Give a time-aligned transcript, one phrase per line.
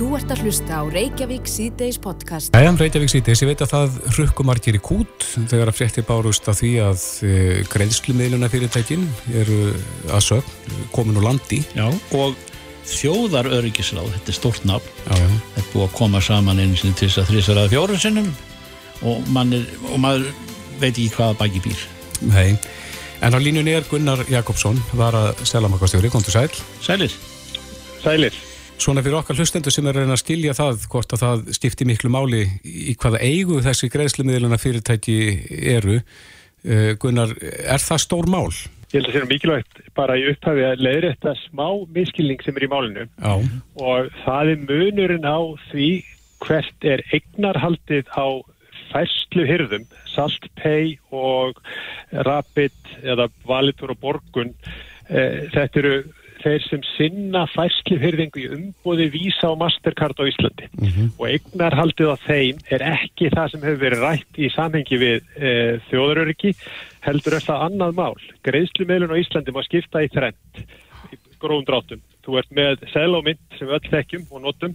[0.00, 2.54] Þú ert að hlusta á Reykjavík C-Days podcast.
[2.56, 6.56] Æjum, Reykjavík C-Days, ég veit að það rukkumarkir í kút þegar að frétti bárust af
[6.56, 7.34] því að e,
[7.68, 9.04] greiðslumiðluna fyrirtækin
[9.42, 9.58] eru
[10.08, 10.48] að sög
[10.96, 11.60] komin úr landi.
[11.76, 11.84] Já,
[12.16, 12.32] og
[12.94, 17.20] þjóðaröryggisráð, þetta er stort nafn, þetta er búið að koma saman einu sinni til þess
[17.20, 18.34] að þrísvaraða fjórum sinnum
[19.04, 20.30] og, man er, og maður
[20.80, 21.88] veit ekki hvaða baki býr.
[22.32, 22.54] Nei,
[23.20, 26.62] en á línunni er Gunnar Jakobsson, var að selamakastjóri, kontur sæl.
[26.80, 27.20] Sælir?
[28.00, 28.46] Sælir.
[28.80, 31.84] Svona fyrir okkar hlustendur sem er að reyna að skilja það hvort að það skipti
[31.84, 35.16] miklu máli í hvaða eigu þessi greiðslumiðluna fyrirtæki
[35.74, 35.98] eru.
[36.64, 38.48] Eh, Gunnar, er það stór mál?
[38.90, 42.64] Ég held að það sé mikilvægt bara í upphafi að leiðrætta smá miskilning sem er
[42.64, 43.34] í málinu Já.
[43.84, 45.90] og það er munurinn á því
[46.46, 48.28] hvert er eignarhaldið á
[48.90, 51.60] færslu hyrðum, Saltpay og
[52.10, 54.54] Rapid eða Valitor og Borgun.
[55.12, 55.94] Eh, þetta eru
[56.42, 60.68] þeir sem sinna færslufyrðingu í umbúði Visa og Mastercard á Íslandi
[61.16, 65.54] og eignarhaldið á þeim er ekki það sem hefur verið rætt í samhengi við e,
[65.90, 66.54] þjóðaröryggi
[67.06, 68.28] heldur er það annað mál.
[68.46, 70.64] Greiðslumeilun á Íslandi má skipta í þrend
[71.14, 72.04] í gróðum dráttum.
[72.24, 74.74] Þú ert með selómynd sem við öll þekkjum og notum.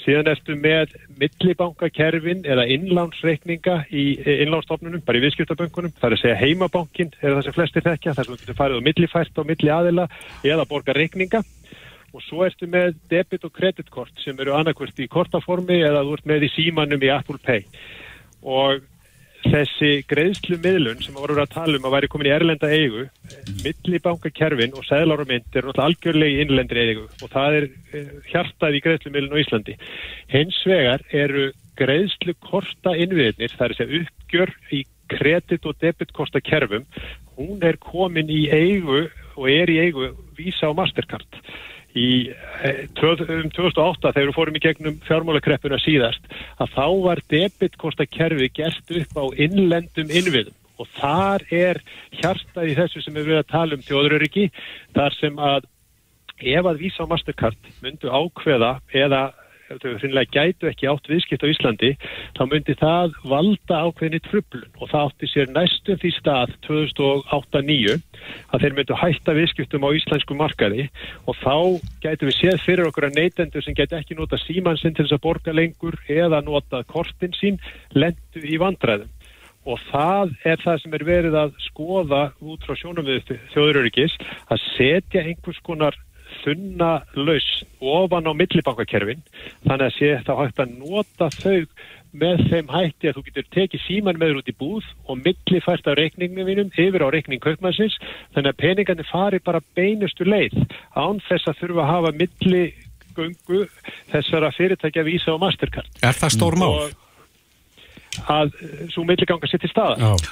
[0.00, 4.04] Síðan ertu með millibankakerfin eða innlánsreikninga í
[4.44, 5.94] innlánsstofnunum, bara í viðskiptabönkunum.
[5.98, 8.86] Það er að segja heimabankin, er það sem flestir þekkja það er sem farið á
[8.86, 10.06] millifært á milli aðila
[10.46, 11.42] eða borga reikninga.
[12.10, 16.30] Og svo ertu með debit og kreditkort sem eru annarkvört í kortaformi eða þú ert
[16.30, 17.66] með í símanum í Apple Pay.
[18.42, 18.80] Og
[19.44, 23.06] þessi greiðslu miðlun sem voru að tala um að væri komin í erlenda eigu
[23.64, 28.82] millibankakerfin og mynd er náttúrulega algjörlega í innlendri eigu og það er eh, hjartað í
[28.84, 29.76] greiðslu miðlun á Íslandi.
[30.32, 36.84] Hins vegar eru greiðslu korta innviðnir, það er segja uppgjör í kredit og debitkorta kerfum,
[37.38, 41.40] hún er komin í eigu og er í eigu Visa og Mastercard
[41.98, 42.30] í
[42.62, 46.30] eh, um 2008 þegar við fórum í gegnum fjármálakreppuna síðast
[46.62, 50.56] að þá var debitkorta kerfi gert upp á innlendum innviðum.
[50.80, 51.82] Og þar er
[52.22, 54.46] hjartað í þessu sem við verðum að tala um þjóðuröryggi
[54.96, 55.68] þar sem að
[56.40, 59.26] ef að Visa og Mastercard myndu ákveða eða
[59.70, 61.90] ef þau hreinlega gætu ekki átt viðskipt á Íslandi
[62.34, 67.94] þá myndi það valda ákveðinni trublun og það átti sér næstum því stað 2008-2009
[68.50, 70.88] að þeir myndu hætta viðskiptum á íslensku markaði.
[71.30, 71.54] Og þá
[72.02, 75.24] gætu við séð fyrir okkur að neytendur sem gætu ekki nota símansinn til þess að
[75.28, 77.62] borga lengur eða nota kortin sín
[77.94, 79.10] lendu í vandræðum.
[79.68, 84.14] Og það er það sem er verið að skoða út frá sjónum við þjóðuröryggis
[84.48, 85.98] að setja einhvers konar
[86.42, 87.48] þunna laus
[87.80, 89.24] ofan á millibankakerfin.
[89.66, 91.58] Þannig að sé þá hægt að nota þau
[92.20, 95.90] með þeim hætti að þú getur tekið síman með þér út í búð og millifært
[95.90, 97.98] á reikningum vinum yfir á reikning kaupmannsins.
[98.34, 100.56] Þannig að peningarnir fari bara beinustu leið
[100.98, 103.62] án þess að þurfa að hafa milligöngu
[104.10, 105.88] þessara fyrirtækja Visa og Mastercard.
[106.02, 106.90] Er það stór mál?
[108.28, 108.54] að
[108.92, 110.30] svo milliganga sér til staða Já.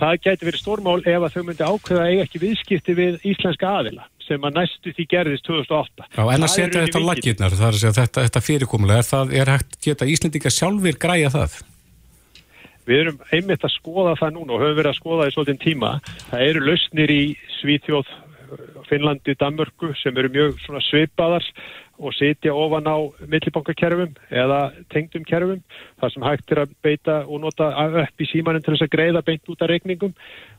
[0.00, 3.72] það gæti verið stórmál ef að þau myndi ákveða að eiga ekki viðskipti við íslenska
[3.80, 7.08] aðila sem að næstu því gerðist 2008 Já, en að setja þetta á vikið.
[7.10, 11.32] laggirnar, það er að segja þetta, þetta fyrirkomulega, það, er hægt geta Íslendinga sjálfur græja
[11.34, 11.56] það?
[12.86, 15.64] Við erum einmitt að skoða það núna og höfum verið að skoða það í svolítinn
[15.64, 15.88] tíma.
[16.30, 17.22] Það eru lausnir í
[17.56, 18.12] Svíþjóð,
[18.86, 21.48] Finnlandi, Danmörku sem eru mjög svipaðar
[21.98, 24.60] og sitja ofan á millibankakerfum eða
[24.92, 25.62] tengdum kerfum
[26.00, 29.24] þar sem hægt er að beita og nota upp í símanum til þess að greiða
[29.26, 30.14] beint út af reikningum.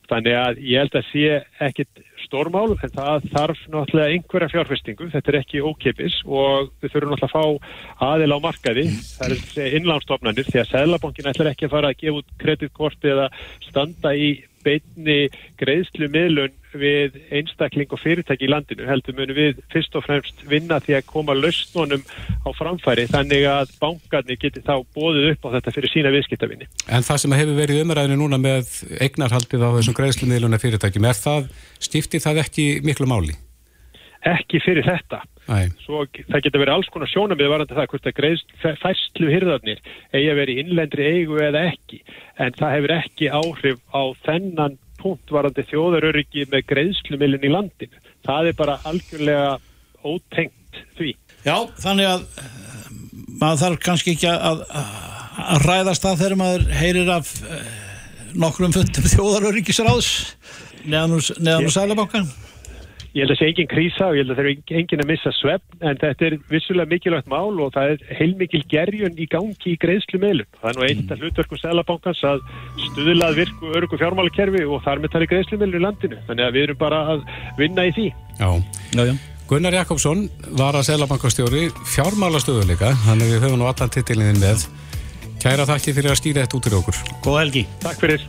[0.08, 5.34] Þannig að ég held að sé ekkit stórmál en það þarf náttúrulega einhverja fjárfestingu, þetta
[5.34, 8.86] er ekki ókipis og við þurfum náttúrulega að fá aðil á markaði,
[9.18, 13.28] það er innlánstofnanir því að Sæðlabankin ætlar ekki að fara að gefa út kreditkort eða
[13.68, 14.32] standa í
[14.68, 15.20] beinni
[15.60, 20.80] greiðslu miðlun við einstakling og fyrirtæki í landinu heldur munum við fyrst og fremst vinna
[20.84, 22.04] því að koma lausnunum
[22.44, 26.70] á framfæri þannig að bankarnir geti þá bóðið upp á þetta fyrir sína viðskiptavinni.
[26.92, 31.52] En það sem hefur verið umræðinu núna með eignarhaldið á þessum greiðslumiðluna fyrirtækjum, er það,
[31.90, 33.38] stifti það ekki miklu máli?
[34.26, 35.22] Ekki fyrir þetta.
[35.84, 39.80] Svo það getur verið alls konar sjónamið varandi það hvort að greiðst færslu hyrðarnir
[40.12, 42.02] eigi að vera í innlendri eigu eða ekki
[42.44, 48.04] en það hefur ekki áhrif á þennan punkt varandi þjóðaröryggi með greiðslumilin í landinu.
[48.26, 49.52] Það er bara algjörlega
[50.04, 51.14] ótengt því.
[51.46, 52.88] Já, þannig að eh,
[53.40, 57.70] maður þarf kannski ekki að, að ræðast það þegar maður heyrir af eh,
[58.38, 60.12] nokkrum fundum þjóðaröryggisráðs
[60.88, 62.28] neðan úr Sælabankan.
[63.16, 65.12] Ég held að það sé engin krísa og ég held að það er engin að
[65.12, 69.72] missa svefn en þetta er vissulega mikilvægt mál og það er heilmikil gerjun í gangi
[69.74, 70.50] í greiðslu meðlum.
[70.60, 72.44] Það er nú eitt af hlutverku Sælabankans að
[72.90, 76.22] stuðlað virku örgu fjármálakerfi og þar með tali greiðslu meðlum í landinu.
[76.28, 77.26] Þannig að við erum bara að
[77.58, 78.12] vinna í því.
[78.38, 78.50] já.
[78.98, 79.18] Já, já.
[79.48, 80.26] Gunnar Jakobsson
[80.60, 84.68] var að selabankastjóri fjármálastöðuleika, þannig við höfum nú allan titilinninn með.
[85.40, 87.04] Kæra þakki fyrir að stýra þetta út í okkur.
[87.24, 87.64] Góð helgi.
[87.86, 88.28] Takk fyrir.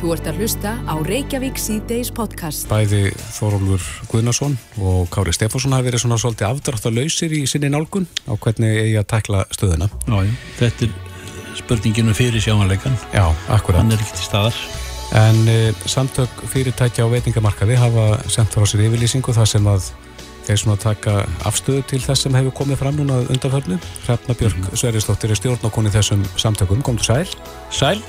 [0.00, 2.64] Þú ert að hlusta á Reykjavík C-Days podcast.
[2.70, 8.32] Bæði Þórólfur Guðnarsson og Kári Stefánsson hafi verið svona svolítið afdráttalauðsir í sinni nálgun á
[8.32, 9.90] hvernig eigi að tekla stöðuna.
[10.08, 10.32] Já.
[10.56, 12.96] Þetta er spurninginu fyrir sjámanleikan.
[13.12, 13.82] Já, akkurat.
[13.82, 14.62] Hann er ekki til staðar.
[15.20, 19.92] En e, samtök fyrirtækja á veitingamarkaði hafa sendt frá sér yfirlýsingu þar sem að
[20.48, 23.76] þeir svona taka afstöðu til þess sem hefur komið fram núna undanförnu.
[24.08, 24.80] Hrefna Björk mm -hmm.
[24.80, 26.80] Sverrisdóttir er stjórnokon í þessum samtökum.
[26.80, 27.28] Komdu sæl.
[27.68, 28.00] Sæl.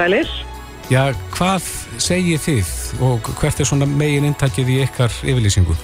[0.00, 0.45] Sælir.
[0.86, 1.64] Já, hvað
[1.98, 2.68] segir þið
[3.02, 5.74] og hvert er svona megin intakið í ykkar yfirlýsingu?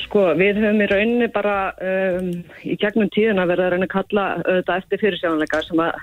[0.00, 2.30] Sko, við höfum í rauninni bara um,
[2.64, 5.98] í gegnum tíðina verið að reyna að kalla auðvitað eftir fyrirsjáðanleika sem að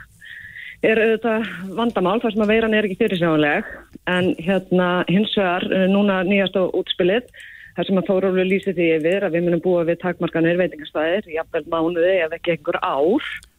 [0.86, 1.48] er auðvitað
[1.80, 3.72] vandamál þar sem að veiran er ekki fyrirsjáðanleg
[4.14, 7.32] en hérna hins vegar núna nýjast á útspilið
[7.74, 11.74] þar sem að Þórólur lýsi því yfir að við munum búa við takmarkanir veitingastæðir jafnveld
[11.74, 13.53] mánuði ef ekki einhver ár Uh,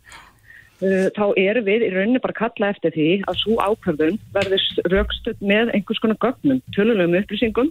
[0.82, 5.73] þá erum við í rauninni bara kalla eftir því að svo ákvörðun verður raukstuð með
[5.76, 7.71] einhvers konar gögnum, tölulegum upplýsingum,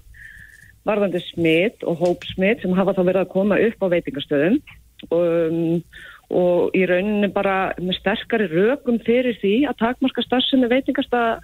[0.88, 4.58] varðandi smitt og hópsmitt sem hafa þá verið að koma upp á veitingastöðum
[5.12, 5.84] um,
[6.34, 11.44] og í rauninni bara með sterkari raukum fyrir því að takmarka starfsemi veitingastað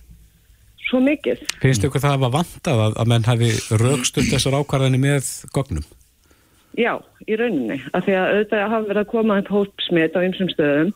[0.89, 1.43] svo mikið.
[1.61, 3.51] Finnst ykkur það að var vantað að, að menn hafi
[3.83, 5.85] raukstuð þessar ákvarðanir með gögnum?
[6.79, 6.93] Já,
[7.27, 10.91] í rauninni, af því að auðvitað hafa verið að koma upp hópsmitt á ymsum stöðum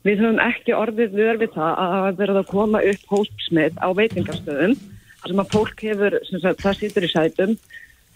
[0.00, 4.76] Við höfum ekki orðið vör við það að verður að koma upp hóspsmið á veitingarstöðum
[5.26, 7.50] sem að fólk hefur, sagt, það sýtur í sætum,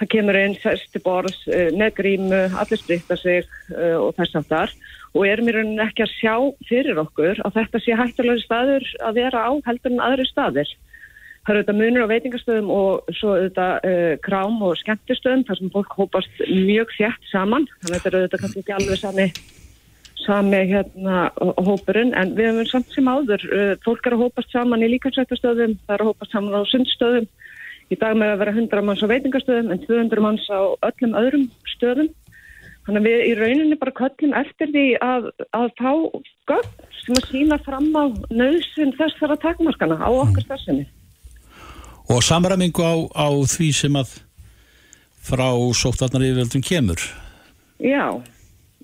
[0.01, 1.43] það kemur inn sérstu borðs,
[1.77, 3.45] með grímu, allir spritta sig
[3.75, 4.73] uh, og þess að þar
[5.15, 6.35] og erum í rauninni ekki að sjá
[6.71, 10.73] fyrir okkur að þetta sé hættulega staður að vera á heldur en aðri staðir.
[11.45, 15.75] Það eru þetta munur á veitingarstöðum og svo þetta uh, krám og skemmtistöðum þar sem
[15.77, 19.29] fólk hópast mjög þjætt saman, þannig að þetta eru þetta kannski ekki alveg sami
[20.25, 24.85] sami hérna hópurinn en við hefum samt sem áður uh, fólk er að hópast saman
[24.85, 27.29] í líkansrættastöðum það er að hópast saman á sundstöðum
[27.93, 31.49] í dag með að vera 100 manns á veitingastöðum en 200 manns á öllum öðrum
[31.75, 32.11] stöðum.
[32.85, 35.93] Þannig að við í rauninni bara köllum eftir því að, að fá
[36.51, 40.85] gögn sem að sína fram á nöðsinn þessara takmarkana á okkar stafsinni
[42.13, 44.19] Og samræmingu á, á því sem að
[45.25, 47.01] frá sóttvarnar yfirveldum kemur.
[47.81, 48.21] Já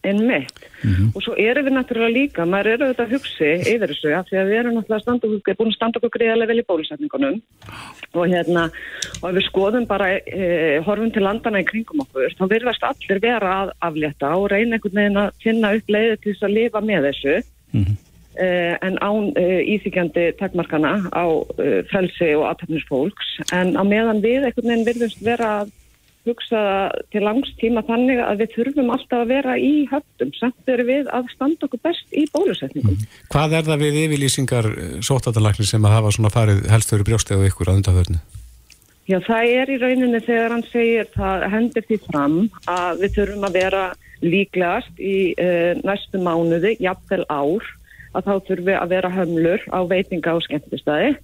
[0.08, 1.08] en mitt mm -hmm.
[1.14, 4.36] og svo erum við náttúrulega líka, maður eru auðvitað að hugsi yfir þessu af því
[4.40, 5.26] að við erum náttúrulega standa,
[5.58, 7.36] búin að standa okkur greiðarlega vel í bólusetningunum
[8.14, 8.62] og hérna
[9.22, 13.20] og ef við skoðum bara e, horfum til landana í kringum okkur þá verðast allir
[13.20, 16.80] vera að aflétta og reyna einhvern veginn að finna upp leiði til þess að lifa
[16.80, 17.34] með þessu
[17.72, 17.96] mm -hmm.
[18.44, 18.46] e,
[18.86, 21.24] en án e, íþykjandi takmarkana á
[21.90, 25.76] frelsi og aðtöfnisfólks en á meðan við einhvern veginn verðast vera að
[26.28, 26.62] hugsa
[27.12, 31.30] til langstíma þannig að við þurfum alltaf að vera í höfdum samt eru við að
[31.32, 32.98] standa okkur best í bólusetningum.
[32.98, 33.14] Mm.
[33.32, 37.72] Hvað er það við yfirlýsingar eh, sótatalagli sem að hafa svona farið helstöru brjóstegu ykkur
[37.72, 38.20] að undanförnu?
[39.10, 42.38] Já, það er í rauninni þegar hann segir það hendur því fram
[42.70, 43.84] að við þurfum að vera
[44.20, 47.66] líklegast í uh, næstu mánuði, jafnvel ár,
[48.12, 51.16] að þá þurfum við að vera hömlur á veitinga og skemmtistæði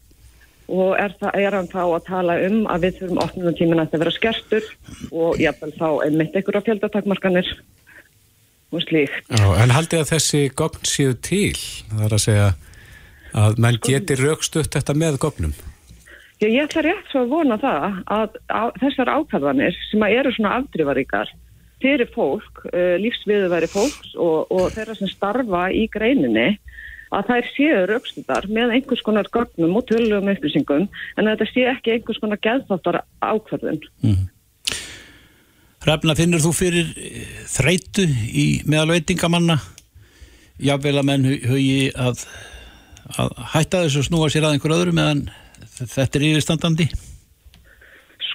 [0.66, 3.92] og er, það, er hann þá að tala um að við þurfum opnum tímin að
[3.92, 4.68] það vera skertur
[5.12, 7.52] og jáfnvel þá einmitt einhverja fjöldatakmarkanir
[8.74, 9.30] og slíkt.
[9.30, 11.54] Já, en haldið að þessi gogn séu til,
[11.92, 12.50] það er að segja
[13.36, 15.56] að menn geti raukstutt þetta með gognum?
[16.40, 18.38] Já, ég ætla rétt svo að vona það að,
[18.82, 21.30] þessar ákvæðanir sem að eru svona afdrifaríkar
[21.80, 26.56] fyrir fólk, uh, lífsviðuværi fólks og, og þeirra sem starfa í greininni
[27.16, 31.96] að þær séu raukstundar með einhvers konar gögnum og tölugum upplýsingum en þetta sé ekki
[31.96, 33.80] einhvers konar geðþáttar ákvarðun.
[34.04, 34.26] Mm.
[35.86, 39.60] Hrefna, finnur þú fyrir eh, þreitu í meðalveitingamanna?
[40.58, 42.24] Jável að menn hugi að,
[43.20, 45.26] að hætta þessu og snúa sér að einhver öðru meðan
[45.76, 46.88] þetta er yfirstandandi?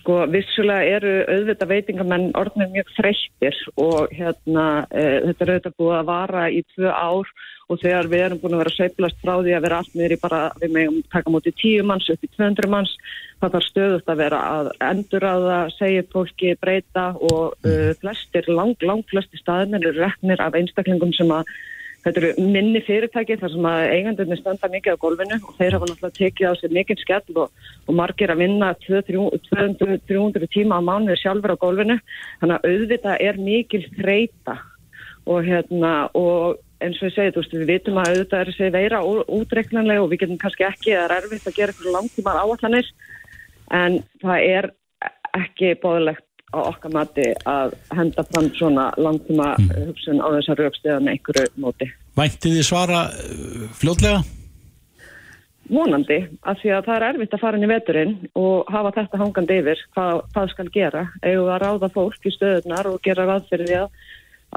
[0.02, 5.98] Sko, vissulega eru auðvitað veitingamenn orðnir mjög þreyttir og hérna, e, þetta er auðvitað búið
[6.00, 7.34] að vara í tvö ár
[7.72, 10.20] og þegar við erum búin að vera seiplast frá því að vera allt niður í
[10.22, 12.94] bara, við meðum taka mútið tíu manns upp í 200 manns,
[13.42, 18.50] það þarf stöðust að vera að endur að það segja fólki breyta og uh, flestir,
[18.52, 21.54] lang, lang flestir staðinir eru reknir af einstaklingum sem að
[22.02, 25.90] þetta eru minni fyrirtæki þar sem að eigandunni standa mikið á golfinu og þeir hafa
[25.90, 31.20] náttúrulega tekið á sig mikið skell og, og margir að vinna 200-300 tíma á mánuði
[31.22, 32.00] sjálfur á golfinu,
[32.42, 34.58] þannig að auðvitað er mikil þreita
[35.30, 38.72] og hérna og eins og ég segi, þú veist, við vitum að auðvitað er þessi
[38.76, 39.02] veira
[39.40, 42.92] útreiknanlega og við getum kannski ekki, það er erfitt að gera eitthvað langtímar áallanir
[43.72, 44.70] en það er
[45.38, 49.72] ekki bóðilegt á okkar mati að henda fram svona langtíma mm.
[49.88, 51.88] hugsun á þessar raukstiða með einhverju móti.
[52.20, 54.22] Vænti þið svara uh, fljótlega?
[55.72, 59.20] Vonandi, af því að það er erfitt að fara inn í veturinn og hafa þetta
[59.22, 61.04] hangandi yfir hvað, hvað skal gera.
[61.24, 64.02] Eða ráða fólk í stöðunar og gera ráð fyrir því að,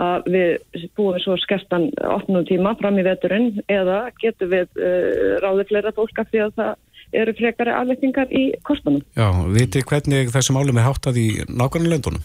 [0.00, 5.70] að við búum svo skertan 8 tíma fram í veturinn eða getum við uh, ráðið
[5.70, 6.74] fleira fólk af því að það
[7.14, 9.02] eru frekari aflettingar í kostanum.
[9.14, 12.24] Já, viti hvernig þessum álum er háttað í nákvæmlega löndunum?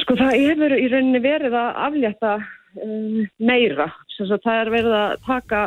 [0.00, 2.36] Sko það hefur í rauninni verið að aflétta
[2.84, 3.90] um, meira.
[4.16, 5.62] Það er verið að taka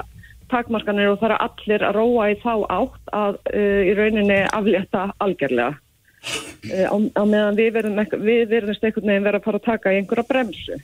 [0.50, 5.10] takmarkanir og það er allir að róa í þá átt að uh, í rauninni aflétta
[5.22, 5.78] algjörlega.
[6.20, 9.94] Uh, á, á meðan við verðum, við verðum stekkurnið að vera að fara að taka
[9.94, 10.80] í einhverja bremsu.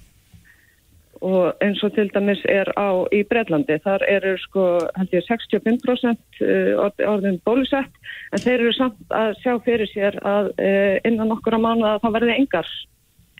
[1.25, 4.65] Og eins og til dæmis er á í Breitlandi, þar eru sko
[4.98, 6.44] held ég 65%
[7.08, 8.01] orðin bólusett
[8.36, 12.18] en þeir eru samt að sjá fyrir sér að uh, innan okkura mánu að það
[12.20, 12.72] verði engar,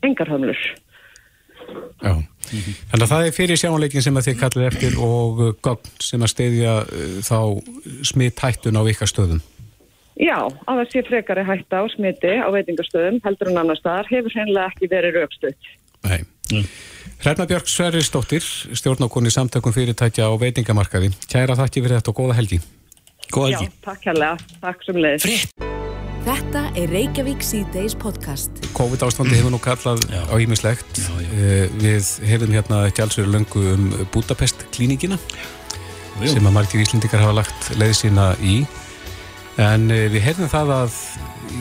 [0.08, 0.64] engar höfnlur.
[2.04, 2.76] Já, mm -hmm.
[2.92, 6.34] þannig að það er fyrir sjáleikin sem að þið kallir eftir og gogn sem að
[6.34, 6.74] steyðja
[7.26, 7.40] þá
[8.04, 9.42] smitt hættun á ykkar stöðum.
[10.16, 14.32] Já, að það sé frekari hætta á smiti á veitingastöðum heldur en annar staðar hefur
[14.32, 15.72] hreinlega ekki verið raukstuð.
[16.06, 16.22] Nei.
[16.54, 16.68] Mm.
[17.26, 18.46] Hrefna Björg Sverrisdóttir,
[18.78, 21.12] stjórnákonni samtökum fyrirtækja á veitingamarkaði.
[21.28, 22.62] Kæra þakki fyrir þetta og góða helgi.
[23.34, 23.72] Góða helgi.
[23.72, 24.52] Já, takk hérlega.
[24.62, 25.48] Takk sem leiðis.
[26.26, 28.64] Þetta er Reykjavík C-Days podcast.
[28.78, 30.24] COVID ástandi hefur nú kallað já.
[30.26, 31.02] á ímislegt.
[31.12, 36.32] Uh, við hefum hérna ekki alls verið löngu um Budapest klíningina já.
[36.32, 38.64] sem að margir íslendikar hafa lagt leið sína í.
[39.62, 40.98] En uh, við hefum það að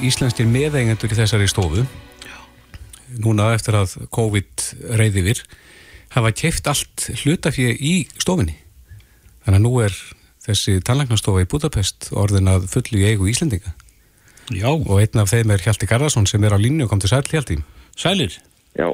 [0.05, 2.37] íslenskir meðeigendur í þessari stofu já.
[3.23, 4.67] núna eftir að COVID
[4.99, 5.45] reyði vir
[6.15, 8.57] hafa kæft allt hlutafið í stofinni.
[9.45, 9.97] Þannig að nú er
[10.45, 13.75] þessi tannlæknastofa í Budapest orðin að fullu í eigu íslendinga.
[14.53, 14.69] Já.
[14.71, 17.25] Og einn af þeim er Hjalti Garðarsson sem er á línu og kom til sæl
[17.31, 17.59] Hjalti.
[17.97, 18.37] Sælir?
[18.77, 18.91] Já,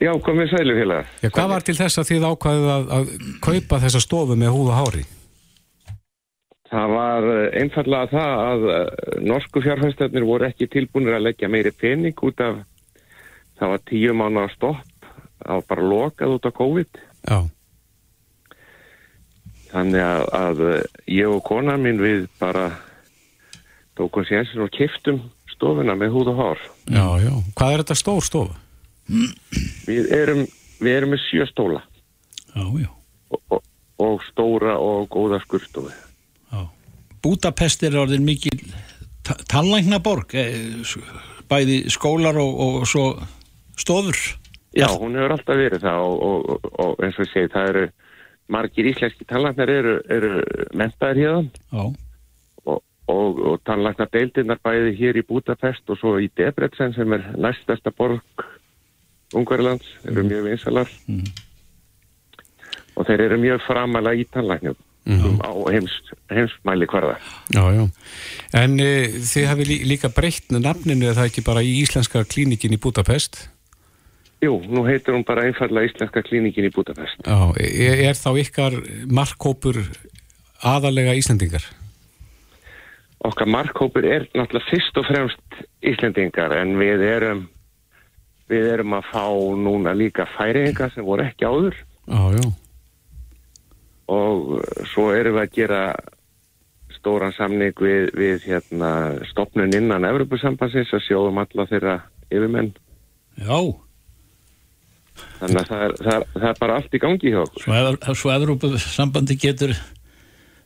[0.00, 0.80] já komið sælir.
[1.20, 3.12] Já, hvað var til þess að þið ákvaðið að, að
[3.44, 5.04] kaupa þessa stofu með húð og hári?
[6.74, 11.70] Það var eh, einfallega það að eh, norsku fjárfæstarnir voru ekki tilbúinir að leggja meiri
[11.70, 12.62] pening út af
[13.60, 15.10] það var tíu mánu á stopp
[15.44, 17.38] það var bara lokað út af COVID Já
[19.74, 20.60] Þannig að, að
[21.10, 22.68] ég og konan mín við bara
[23.98, 25.18] tókum sénsinn og kiftum
[25.50, 26.62] stofuna með húð og hár.
[26.86, 27.32] Já, já.
[27.58, 28.54] Hvað er þetta stór stofa?
[29.88, 30.44] Við erum,
[30.78, 31.82] við erum með sjö stóla.
[32.54, 32.90] Já, já.
[33.34, 33.66] Og, og,
[34.06, 35.90] og stóra og góða skurstofi.
[37.24, 38.58] Budapest er orðin mikil
[39.48, 40.84] tannlækna borg, eh,
[41.48, 43.04] bæði skólar og, og svo
[43.80, 44.18] stofur.
[44.74, 47.84] Já, hún hefur alltaf verið það og eins og ég segi, það eru
[48.50, 50.32] margir íslenski tannlæknar eru, eru
[50.76, 51.86] mentaðir hérna.
[52.64, 57.92] Og, og tannlækna deildinnar bæði hér í Budapest og svo í Debrecen sem er næstasta
[57.92, 58.44] borg
[59.34, 60.30] Ungarlands, eru mm.
[60.30, 61.26] mjög vinsalar mm.
[62.96, 64.78] og þeir eru mjög framalega í tannlæknum
[65.08, 65.40] mm.
[65.44, 65.94] á heims,
[66.32, 67.16] heimsmæli hverða.
[67.54, 67.84] Já, já.
[68.60, 68.92] En e,
[69.24, 73.44] þið hafi lí, líka breytt nafninu eða það ekki bara í Íslenska klínikin í Budapest?
[74.44, 77.24] Jú, nú heitir hún bara einfallega Íslenska klínikin í Budapest.
[77.24, 78.76] Já, er, er þá ykkar
[79.08, 79.80] markkópur
[80.64, 81.64] aðalega Íslandingar?
[83.24, 87.46] okkar markhópur er náttúrulega fyrst og fremst Íslendingar en við erum
[88.50, 89.24] við erum að fá
[89.56, 91.78] núna líka færingar sem voru ekki áður
[92.12, 92.28] ah,
[94.10, 94.60] og
[94.92, 95.80] svo erum við að gera
[96.98, 98.90] stóran samning við, við hérna,
[99.30, 101.96] stopnun innan Evropasambansins að sjóðum alla þeirra
[102.30, 102.72] yfirmenn.
[103.36, 103.58] Já.
[105.40, 107.66] Þannig að það er, það er, það er bara allt í gangi hjá okkur.
[107.66, 109.74] Svo, svo Evropasambandi getur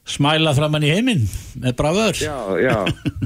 [0.09, 1.25] smæla framann í heiminn
[1.61, 2.77] með bráður Já, já,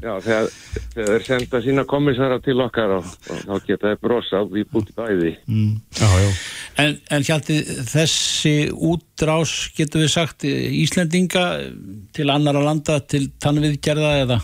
[0.02, 0.48] já þegar,
[0.94, 4.98] þegar þeir senda sína komissara til okkar og, og þá geta þeir brosa við bútið
[4.98, 5.72] bæði mm.
[6.00, 6.30] já, já.
[6.82, 7.58] En, en hjalti
[7.92, 11.46] þessi útrás getur við sagt Íslendinga
[12.16, 14.40] til annara landa til tannviðgerða eða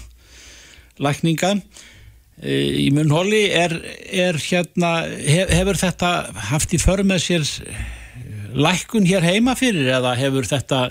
[1.02, 2.54] lækninga e,
[2.86, 3.74] í munhóli er,
[4.12, 6.12] er hérna hef, hefur þetta
[6.52, 7.48] haft í för með sér
[8.58, 10.86] lækun hér heima fyrir eða hefur þetta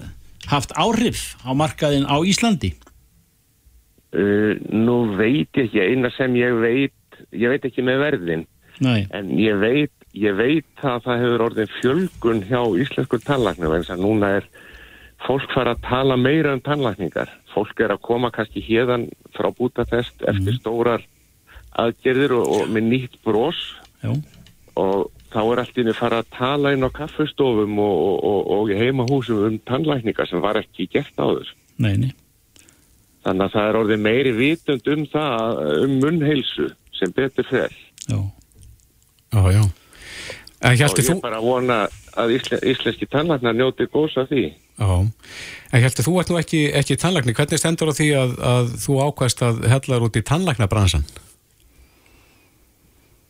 [0.52, 2.74] haft áhrif á markaðin á Íslandi?
[4.16, 8.46] Uh, nú veit ég ekki, eina sem ég veit, ég veit ekki með verðin,
[8.84, 9.04] Nei.
[9.12, 14.02] en ég veit, ég veit að það hefur orðin fjölgun hjá íslensku tannlæknum, eins og
[14.02, 14.48] núna er
[15.26, 17.30] fólk fara að tala meira um tannlækningar.
[17.54, 20.60] Fólk er að koma kannski hérðan frá Budapest eftir mm.
[20.62, 21.06] stórar
[21.78, 23.60] aðgerðir og, og með nýtt brós
[24.78, 27.98] og þá er allt inn að fara að tala inn á kaffestofum og,
[28.30, 31.52] og, og heimahúsum um tannlækninga sem var ekki gert áður.
[31.78, 32.14] Neini.
[33.26, 37.74] Þannig að það er orðið meiri vitund um það, um munnheilsu sem betur fel.
[38.08, 38.20] Já.
[39.34, 39.64] Já, já.
[40.58, 41.82] En og heldur ég þú, bara vona
[42.18, 44.48] að íslen, íslenski tannlæknar njóti góðs af því.
[44.80, 44.94] já,
[45.74, 48.98] en heldur þú ert nú ekki, ekki tannlækni, hvernig stendur á því að, að þú
[49.06, 51.06] ákvæmst að hellar út í tannlæknabransan?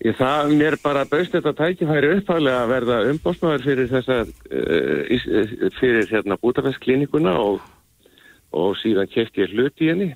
[0.06, 5.72] Ég það mér bara bauðst þetta tækifæri upphálega að verða umbóstmáður fyrir þessar, uh, eh,
[5.80, 7.64] fyrir hérna Budapest klinikuna og,
[8.54, 10.12] og síðan kefti ég hlut í henni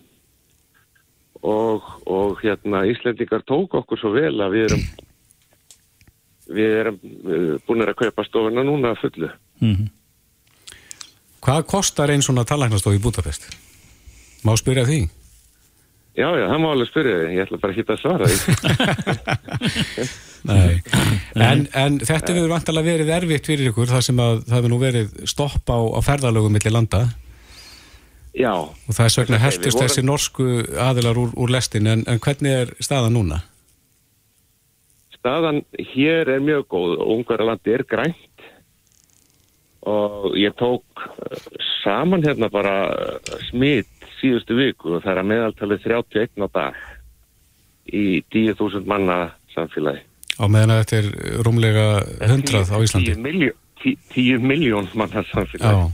[1.42, 4.84] og, og hérna Íslendingar tók okkur svo vel að við erum,
[6.60, 9.32] við erum uh, búin að kaupa stofuna núna fullu.
[11.42, 13.50] Hvað kostar einn svona tannlæknastof í Budapest?
[14.46, 15.02] Má spyrja því?
[16.12, 20.08] Já, já, það má alveg spyrja þig, ég ætla bara ekki að svara því.
[20.52, 20.82] Nei.
[21.40, 24.80] En, en þetta hefur vantalega verið erfitt fyrir ykkur þar sem að það hefur nú
[24.82, 27.04] verið stopp á, á ferðalögum millir landa
[28.36, 30.48] Já, og það er svegna Við heltust vorum- þessi norsku
[30.90, 33.40] aðilar úr, úr lestin en, en hvernig er staðan núna?
[35.22, 35.62] staðan
[35.94, 38.46] hér er mjög góð Ungarlandi er grænt
[39.86, 41.06] og ég tók
[41.84, 42.74] saman hérna bara
[43.52, 46.82] smitt síðustu viku og það er að meðaltalið 31 á dag
[47.92, 49.18] í 10.000 manna
[49.56, 50.04] samfélagi.
[50.40, 51.88] Á meðan að þetta er rúmlega
[52.24, 53.58] 100 á Íslandi 10 miljón,
[54.16, 55.90] 10 miljón manna samfélagi.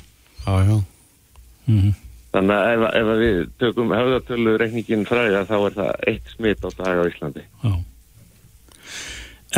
[0.46, 1.96] Já, já, já
[2.38, 6.69] Þannig að ef, ef við tökum höfðatölu reikningin fræða þá er það eitt smitt á
[6.77, 7.43] dag á Íslandi.
[7.63, 7.74] Já.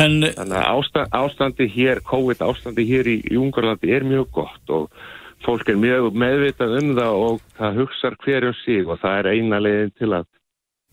[0.00, 5.02] En Þannig að ástand, ástandi hér, COVID ástandi hér í, Ungarlandi er mjög gott og
[5.44, 9.28] fólk er mjög meðvitað um það og það hugsar hver um sig og það er
[9.34, 10.26] eina leiðin til að,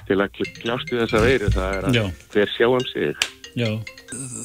[0.08, 2.06] til að kl- kljást við þessa veiru, það er að Já.
[2.36, 3.28] hver sjá um sig.
[3.58, 3.70] Já,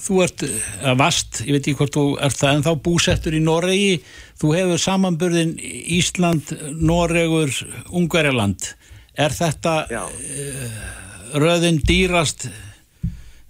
[0.07, 0.43] þú ert
[0.89, 3.97] að vast, ég veit ekki hvort þú ert það en þá búsettur í Noregi
[4.41, 5.53] þú hefur samanburðin
[5.99, 7.53] Ísland, Noregur,
[7.93, 8.71] Ungverjaland
[9.21, 10.03] er þetta Já.
[11.37, 12.49] röðin dýrast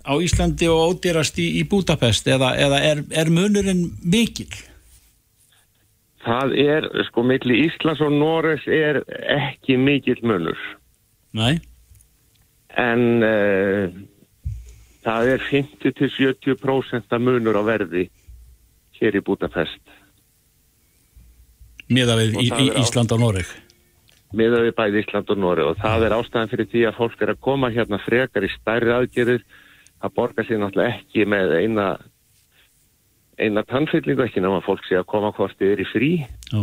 [0.02, 4.50] á Íslandi og ódýrast í, í Budapest eða, eða er, er munurinn mikil?
[6.22, 9.00] Það er, sko, milli Íslands og Norres er
[9.34, 10.58] ekki mikill munur.
[11.34, 11.56] Nei,
[12.78, 13.88] en uh,
[15.04, 18.06] það er 50-70% munur á verði
[19.00, 19.82] hér í Budapest.
[21.92, 23.50] miða við það Ísland og Noreg.
[24.32, 27.32] Miðað við bæði Ísland og Nóri og það er ástæðan fyrir því að fólk er
[27.34, 29.42] að koma hérna frekar í stærri aðgerðir
[30.00, 31.88] að borga sér náttúrulega ekki með eina
[33.40, 36.12] eina tannfyllingu ekki nema fólk sé að koma hvort þið er í frí.
[36.52, 36.62] Já,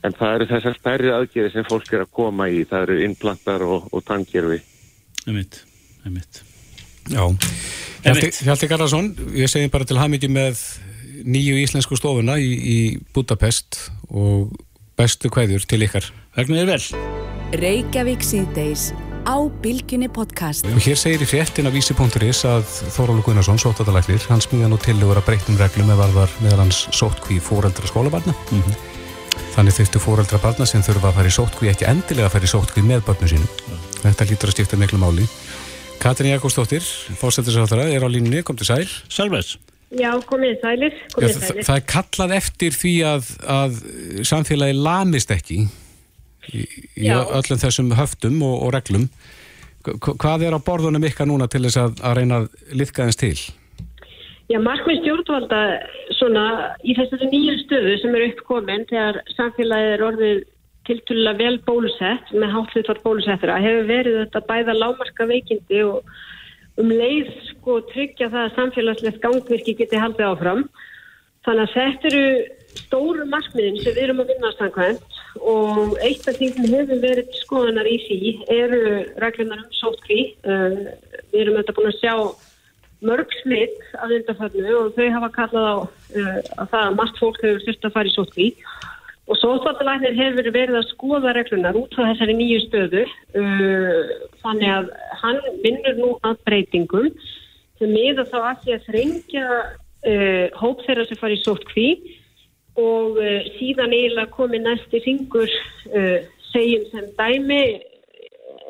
[0.00, 2.64] en það eru þessar stærri aðgerðir sem fólk er að koma í.
[2.68, 4.62] Það eru innplantar og, og tanngerfi
[5.26, 5.64] einmitt,
[6.04, 6.42] einmitt.
[7.10, 7.24] Já,
[8.04, 10.60] Hjalti, Hjalti Garðarsson, ég segi bara til hamingju með
[11.26, 12.78] nýju íslensku stofuna í, í
[13.14, 14.52] Budapest og
[14.98, 16.08] bestu kveðjur til ykkar.
[16.36, 16.82] Vegna er vel.
[17.60, 18.90] Reykjavík síðdeis
[19.26, 20.64] á Bilginni podcast.
[20.68, 25.20] Og hér segir í fréttin af vísi.is að Þórólu Gunnarsson, sóttatalæknir, hann smíða nú tillögur
[25.20, 28.34] að breytum reglum með varðar meðal hans sóttkví fóreldra skólabarna.
[29.56, 32.52] Þannig þurftu fóreldra barna sem þurfa að fara í sóttkví ekki endilega að fara í
[32.54, 33.50] sóttkví með barnu sínum.
[34.00, 35.26] Þetta lítur að skipta miklu máli.
[36.00, 36.86] Katrin Jakobsdóttir,
[37.20, 38.86] fórsættisáttara, er á línunni, kom til sæl.
[39.12, 39.58] Selvers
[39.90, 41.64] Já, komið sælir, Já, komið það, sælir.
[41.66, 43.78] það er kallað eftir því að, að
[44.30, 45.64] samfélagi lamist ekki
[46.48, 46.64] í,
[47.04, 49.08] í öllum þessum höftum og, og reglum.
[49.84, 52.48] Hva- Hvað er á borðunum ykkar núna til þess að, að reyna að
[52.80, 53.34] liðka þess til?
[54.50, 55.60] Já, markmið stjórnvalda
[56.18, 56.44] svona
[56.82, 60.40] í þessari nýju stöðu sem er uppkomin þegar samfélagið er orðið
[60.88, 66.10] tilturlega vel bólusett með háttlutvar bólusettura hefur verið þetta bæða lámarka veikindi og
[66.80, 70.64] um leið sko tryggja það að samfélagslegt gangvirki geti haldið áfram.
[71.46, 72.24] Þannig að þetta eru
[72.80, 77.34] stóru markmiðin sem við erum að vinna samkvæmt og eitt af því sem hefur verið
[77.38, 78.80] skoðanar í því eru
[79.22, 80.20] reglunar um sótkví.
[80.44, 80.90] Uh,
[81.30, 82.14] við erum þetta búin að sjá
[83.06, 87.42] mörg smitt af undarförnu og þau hafa kallað á uh, að það að margt fólk
[87.44, 88.48] hefur þurft að fara í sótkví
[89.30, 94.00] og sótvaldalæknir hefur verið að skoða reglunar út frá þessari nýju stöðu uh,
[94.42, 94.90] þannig að
[95.22, 97.12] hann vinnur nú að breytingum
[97.80, 99.46] sem miða þá að því að þrengja
[100.56, 101.88] hóp þeirra sem fara í sótkví
[102.78, 106.18] og uh, síðan eiginlega komið næsti ringur uh,
[106.50, 107.62] segjum sem dæmi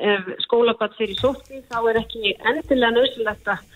[0.00, 3.66] ef skólabatt fyrir sótkví þá er ekki endilega nöðsilegt að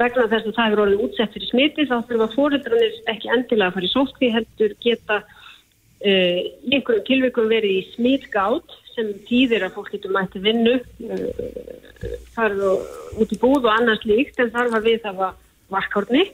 [0.00, 3.76] vegna þess að það er orðið útsett fyrir smiti þá þurfa fóreldranir ekki endilega að
[3.76, 9.76] fara í sótkví heldur geta uh, í einhverjum tilvikum verið í smitgátt sem týðir að
[9.76, 12.66] fólk getur mætti vinnu uh, farið
[13.22, 15.38] út í búð og annars líkt en þarf að við það var
[15.72, 16.24] varkárni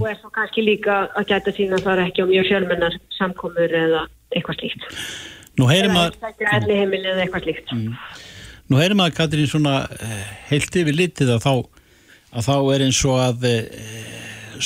[0.00, 2.98] og er þá kannski líka að gæta sín að það er ekki á mjög fjölmennar
[3.16, 4.86] samkomur eða eitthvað slíkt.
[5.56, 7.74] Eða að, ekki elli heimili eða eitthvað slíkt.
[8.68, 11.52] nú heyrim að Katrín svona eh, heilt yfir litið að þá
[12.36, 13.54] að þá er eins og að e,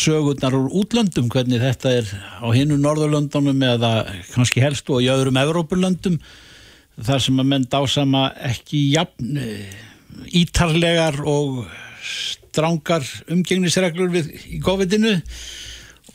[0.01, 2.11] sögurnar úr útlöndum hvernig þetta er
[2.43, 3.93] á hinnu Norðurlöndunum eða
[4.33, 6.19] kannski helst og í öðrum Evrópulöndum
[7.01, 9.49] þar sem að menn dásama ekki jafn e,
[10.43, 11.65] ítarlegar og
[12.51, 15.17] strángar umgengnisreglur við í COVID-inu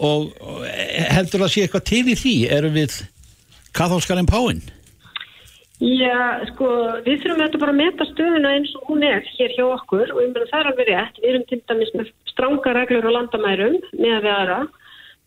[0.05, 0.31] og,
[1.15, 2.99] heldur að sé eitthvað til í því erum við
[3.75, 4.63] katholskarinn Páinn
[5.83, 6.67] Já, sko,
[7.03, 10.21] við þurfum þetta bara að meta stöðuna eins og hún er hér hjá okkur og
[10.23, 11.19] ég meina það er alveg rétt.
[11.19, 14.59] Við erum til dæmis með stránga reglur og landamærum með að við aðra.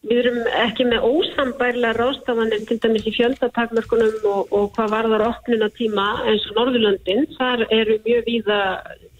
[0.09, 5.68] Við erum ekki með ósambærlega rástafanir til dæmis í fjöldatakmörkunum og, og hvað varðar opnuna
[5.77, 7.29] tíma eins og Norðurlöndin.
[7.37, 8.61] Þar eru mjög víða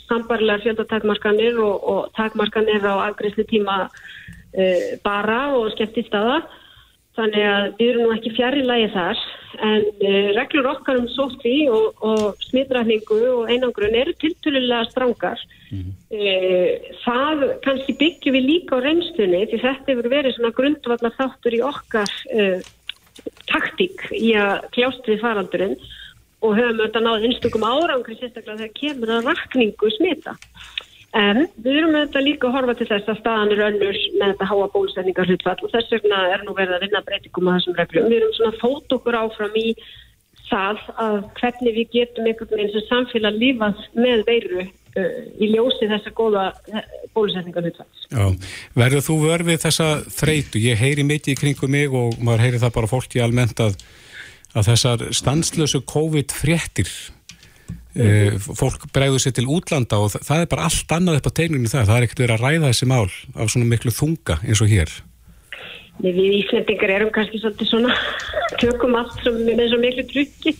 [0.09, 3.77] sambærlega fjöldatakmarkanir og, og takmarkanir á afgriðslu tíma
[4.53, 6.40] e, bara og skemmt í staða.
[7.18, 9.23] Þannig að við erum nú ekki fjari lægi þar
[9.64, 15.40] en uh, reglur okkar um sótti og, og smittrækningu og einangrun eru tiltölulega strangar.
[15.71, 15.92] Mm -hmm.
[16.14, 16.73] uh,
[17.05, 21.61] það kannski byggjum við líka á reynstunni því þetta hefur verið svona grundvallar þáttur í
[21.73, 22.61] okkar uh,
[23.51, 25.77] taktík í að kljást við faraldurinn
[26.44, 30.37] og höfum auðvitað náð einstökum árangri sérstaklega þegar kemur að rakningu smita.
[31.16, 34.51] En við erum auðvitað líka að horfa til þess að staðan er önnur með þetta
[34.51, 38.11] háa bólusetningar hlutfall og þess vegna er nú verið að vinna breytingum á þessum reglum.
[38.12, 39.70] Við erum svona fót okkur áfram í
[40.48, 45.88] það að hvernig við getum einhvern veginn sem samfélag lífað með veiru uh, í ljósi
[45.90, 46.83] þessa góða uh,
[47.16, 47.88] bólusetningar hlutfall.
[48.09, 50.62] Já, verður þú verfið þessa þreytu?
[50.64, 53.81] Ég heyri mikið í kringum mig og maður heyri það bara fólki almennt að,
[54.57, 56.91] að þessar stanslösu COVID-fréttir
[57.99, 61.71] Uh, fólk bregður sér til útlanda og það, er bara allt annað upp á tegninu
[61.71, 61.89] það.
[61.89, 64.93] Það er ekkert verið að ræða þessi mál af svona miklu þunga eins og hér.
[65.99, 67.97] Nei, Við Íslandingar erum kannski svolítið svona
[68.61, 70.53] tökum allt sem, með svo miklu tryggi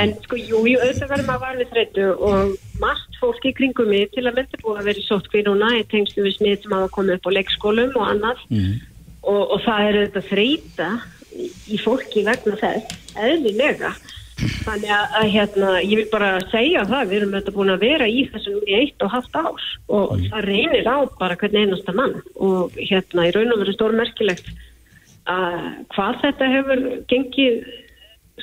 [0.00, 4.14] en sko, jú, jú, auðvitað verðum að varfið þreytu og margt fólki í kringum mig
[4.14, 6.94] til að mynda búið að vera í sótkví núna í tengslu við smið sem hafa
[6.94, 8.46] komið upp á leikskólum og annað.
[8.54, 8.72] Mm.
[9.26, 10.90] og, og það er auðvitað þreyta
[11.44, 13.94] í fólki vegna þess, eðlilega.
[14.36, 18.26] Þannig að, hérna, ég vil bara segja það, við erum þetta búin að vera í
[18.32, 20.26] þessum í eitt og halvt ás og mm.
[20.32, 22.18] það reynir á bara hvernig einasta mann.
[22.36, 24.50] Og hérna í raun og veru stórmerkilegt
[25.32, 25.56] að
[25.94, 27.64] hvað þetta hefur gengið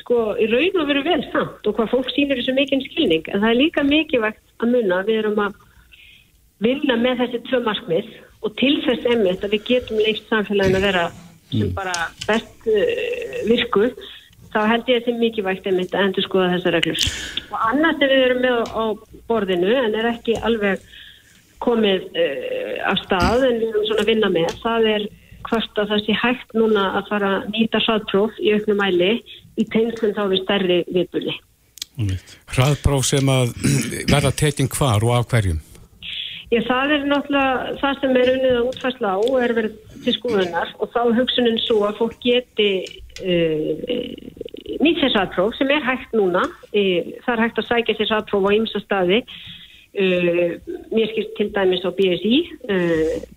[0.01, 3.29] sko í raun og veru vel samt og hvað fólk sýnir þessu mikinn skilning.
[3.29, 5.61] En það er líka mikilvægt að munna við erum að
[6.63, 8.09] vilja með þessi tvö markmið
[8.43, 11.05] og til þess emitt að við getum leikst samfélagin að vera
[11.61, 11.71] mm.
[11.77, 11.95] bara
[12.27, 13.95] best uh, virkuð
[14.53, 17.07] þá held ég að þetta er mikilvægt einmitt að endur skoða þessar reglur.
[17.49, 18.83] Og annars er við erum með á
[19.31, 20.83] borðinu en er ekki alveg
[21.63, 24.57] komið uh, af stað en við erum svona að vinna með.
[24.61, 25.07] Það er
[25.43, 29.11] hvort að það sé hægt núna að fara að nýta hraðpróf í auknum mæli
[29.59, 31.35] í tengslum þá við stærri viðbúli.
[32.53, 33.53] Hraðpróf sem að
[34.13, 35.61] verða tekinn hvar og af hverjum?
[36.53, 40.13] Já, það er náttúrulega það sem er unnið að útfærsla á og er verið til
[40.17, 42.69] skoðunar og þá hugsunin svo að fólk geti
[43.23, 43.81] uh,
[44.83, 46.45] nýtt sér saðpróf sem er hægt núna.
[46.71, 49.21] Uh, það er hægt að sækja sér saðpróf á ymsa staði.
[49.93, 50.55] Uh,
[50.93, 52.37] mér skilst til dæmis á BSI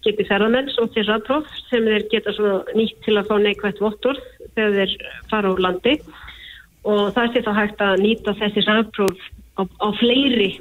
[0.07, 4.20] geti ferðamenn svo sér saðpróf sem þeir geta svo nýtt til að fá neikvægt vottor
[4.55, 5.98] þegar þeir fara úr landi.
[6.87, 10.55] Og það sé þá hægt að nýta þessi saðpróf á, á fleiri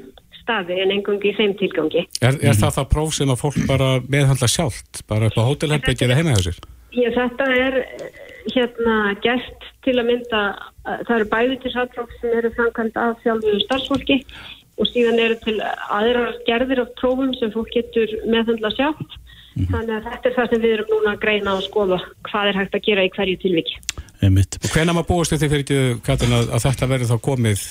[0.45, 2.05] staði en engungi í þeim tilgangi.
[2.21, 6.07] Er, er það það próf sem að fólk bara meðhandla sjálft, bara upp á hótelherbyggja
[6.07, 6.61] eða heima hjá sér?
[6.95, 7.79] Já, þetta er
[8.53, 10.41] hérna gert til að mynda,
[10.85, 14.19] það eru bæði til sattrók sem eru framkvæmt af sjálfu starfsfólki
[14.75, 19.17] og síðan eru til aðrar gerðir af prófum sem fólk getur meðhandla sjálft.
[19.55, 19.69] Mm.
[19.71, 22.57] Þannig að þetta er það sem við erum núna að greina og skoða hvað er
[22.59, 23.77] hægt að gera í hverju tilviki.
[24.25, 27.63] Og hvenna maður búist þetta fyrir ekki, Katrin, að, að þetta verður þá komið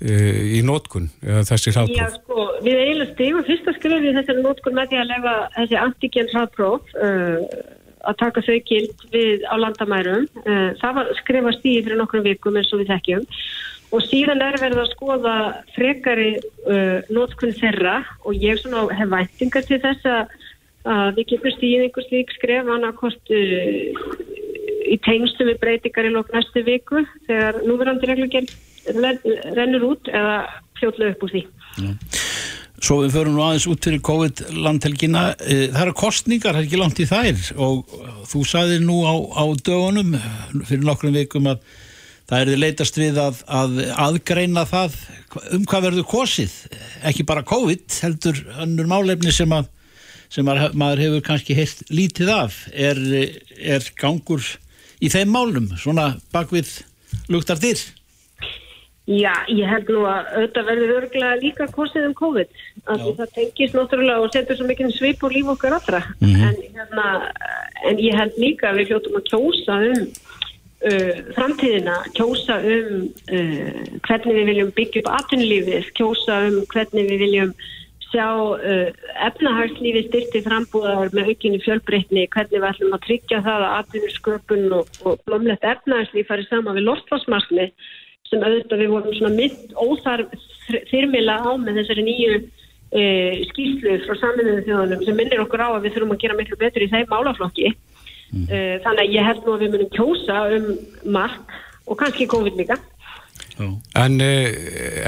[0.00, 1.98] í nótkun þessi hraðpróf?
[1.98, 6.30] Já sko, við eiginlega stegum fyrsta skrifið þessari nótkun með því að lefa þessi antigen
[6.32, 7.34] hraðpróf uh,
[8.08, 12.56] að taka þau gild við á landamærum uh, það var skrifast í fyrir nokkrum vikum
[12.56, 13.26] eins og við þekkjum
[13.90, 15.36] og síðan er verið að skoða
[15.74, 20.38] frekari uh, nótkun þeirra og ég svona hef væntingar til þess að
[20.80, 27.02] við getum stíðið einhvers lík skref annarkost í tengstu við breytingar í lók næstu viku
[27.26, 28.48] þegar núverandi reglugjörn
[28.94, 30.36] rennur út eða
[30.80, 31.44] fljóðlega upp úr því.
[31.80, 31.90] Já.
[32.80, 35.24] Svo við förum nú aðeins út fyrir COVID-landhelgina.
[35.44, 37.92] E, það eru kostningar, það er ekki langt í þær og
[38.30, 40.14] þú sagði nú á, á dögunum
[40.64, 41.60] fyrir nokkrum vikum að
[42.30, 44.96] það er leitast við að, að aðgreina það
[45.58, 46.56] um hvað verður kosið.
[47.10, 49.68] Ekki bara COVID, heldur önnur málefni sem, að,
[50.32, 52.62] sem að, maður hefur kannski heilt lítið af.
[52.72, 53.00] Er,
[53.60, 54.46] er gangur
[55.04, 56.78] í þeim málum, svona bakvið
[57.28, 57.84] luktar þér?
[59.10, 62.50] Já, ég held nú að auðvitað verður örglega líka kostið um COVID
[62.92, 66.02] að það tengist náttúrulega og setur svo mikið svip og líf okkar allra.
[66.20, 66.42] Mhm.
[66.46, 67.06] en, hérna,
[67.90, 73.82] en ég held líka að við hljóttum að kjósa um uh, framtíðina, kjósa um uh,
[74.06, 77.54] hvernig við viljum byggja upp atvinnulífið, kjósa um hvernig við viljum
[78.10, 78.92] sjá uh,
[79.26, 84.94] efnahagslífi styrti frambúðar með aukinni fjölbreytni, hvernig við ætlum að tryggja það að atvinnusköpun og,
[85.02, 87.66] og blómlegt efnahagslíf farið saman við lortfarsmarkni
[88.30, 90.34] sem auðvitað við vorum svona mitt óþarf
[90.90, 93.02] þyrmila á með þessari nýju e,
[93.50, 96.86] skýslu frá saminuðu þjóðunum sem minnir okkur á að við þurfum að gera miklu betur
[96.86, 97.72] í þeim málaflokki.
[98.30, 100.70] E, þannig að ég held nú að við munum kjósa um
[101.18, 101.58] mark
[101.90, 102.78] og kannski COVID líka.
[103.60, 104.46] En uh,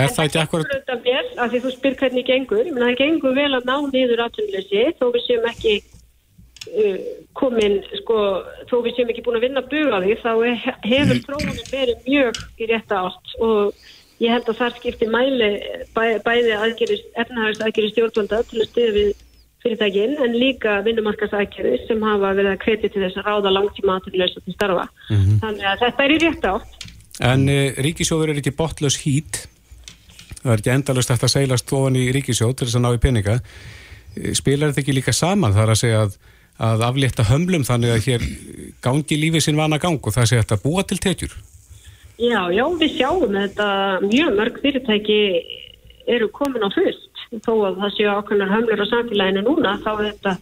[0.03, 0.43] er það ekki.
[0.43, 2.67] En það er vel, af því þú spyr hvernig gengur.
[2.67, 5.77] Ég meina það gengur vel að ná niður atvinnuleysi þó við séum ekki
[7.39, 8.19] komin, sko,
[8.71, 10.31] þó við séum ekki búin að vinna buga því, þá
[10.63, 13.75] he- hefur þróunin verið mjög í rétta átt og
[14.23, 15.51] ég held að þar skipti mæli
[15.97, 19.13] bæ, bæði aðgerist, efnahags aðgerist stjórnvanda til að stuða við
[19.63, 24.55] fyrirtækin en líka vinnumarkasaðgerið sem hafa verið að kreti til þess að ráða langtíma til
[24.57, 24.89] starfa.
[25.09, 26.89] Þannig að þetta er í rétta átt.
[27.23, 29.45] En uh, ríkisjóður er ekki botlaus hít.
[30.43, 33.37] Það er ekki endalust að seilast ofan í ríkisjóð til þess að ná í peninga.
[34.17, 36.17] Eh, Spilar þetta ekki líka saman þar að segja að,
[36.61, 38.27] að aflétta hömlum þannig að hér
[38.85, 41.35] gangi lífið sinn vana gang og það segja þetta búa til tekjur?
[42.21, 43.69] Já, já, við sjáum þetta
[44.05, 45.21] mjög mörg fyrirtæki
[46.13, 50.35] eru komin á fullt þó að það séu ákveðnar hömlur á samfélaginu núna þá þetta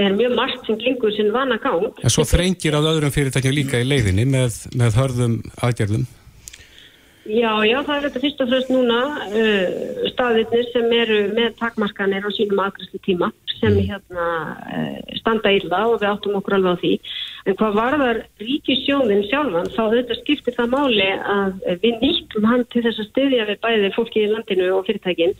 [0.00, 3.82] er mjög margt sem gengur sinn vana gang En svo þrengir að öðrum fyrirtækjum líka
[3.82, 6.06] í leiðinni með, með hörðum aðgerðum.
[7.30, 12.26] Já, já, það er þetta fyrst og fremst núna uh, staðirnir sem eru með takmarkanir
[12.26, 13.28] á sínum aðgræslu tíma
[13.60, 14.26] sem hérna
[14.58, 16.92] uh, standa illa og við áttum okkur alveg á því.
[17.46, 22.84] En hvað varðar ríkisjóðin sjálfan, þá auðvitað skiptir það máli að við nýttum hann til
[22.88, 25.36] þess að styðja við bæði fólki í landinu og fyrirtækin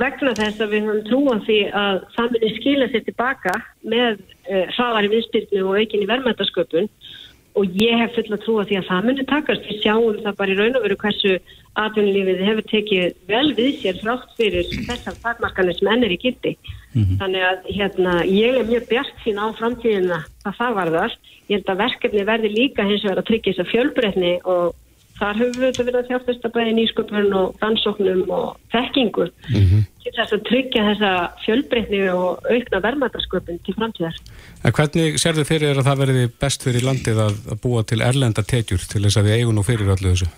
[0.00, 4.64] vegna þess að við höfum trúa því að það muni skila sér tilbaka með uh,
[4.76, 7.27] hraðari viðstyrnu og aukinni verðmættasköpun og
[7.64, 9.68] ég hef fulla trúa því að það muni takast.
[9.68, 11.36] Við sjáum það bara í raun og veru hversu
[11.78, 16.54] atvinnulífið hefur tekið vel við sér þrátt fyrir þessar takmarkanir sem enn er í gildi.
[16.94, 21.16] Þannig að hérna, ég er mjög bjart sín á framtíðina að það varðar.
[21.48, 24.76] Ég held að verkefni verði líka hins vegar að tryggja þess að fjölbreytni og
[25.18, 30.34] þar höfum við verið að þjáttast að bæði nýsköpun og rannsóknum og þekkingu til þess
[30.36, 31.12] að tryggja þessa
[31.44, 34.18] fjölbreytni og aukna verðmætasköpun til framtíðar.
[34.64, 38.44] En hvernig sérðu fyrir að það verði best fyrir landið að, að búa til erlenda
[38.46, 40.30] tekjur til þess að við eigum nú fyrir öllu þessu?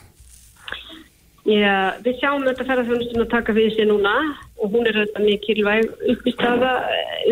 [1.51, 4.13] Já, við sjáum þetta ferðarþjónustun að taka fyrir sér núna
[4.61, 5.87] og hún er auðvitað mikilvæg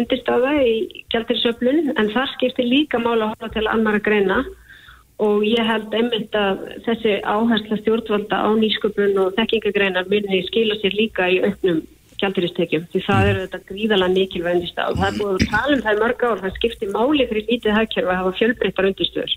[0.01, 0.73] undirstaða í
[1.13, 4.41] gældirisöflun en þar skiptir líka mála að hóla til annara greina
[5.19, 10.95] og ég held einmitt að þessi áhersla stjórnvalda á nýsköpun og þekkingagreinar muni skila sér
[10.95, 11.83] líka í auknum
[12.19, 15.83] gældiristekjum því það eru þetta gríðalega mikilvæg undirstað og það er búið að tala um
[15.85, 19.35] það í mörg ár það skiptir máli fyrir lítið hagkerfi að hafa fjölbreyttar undirstöður.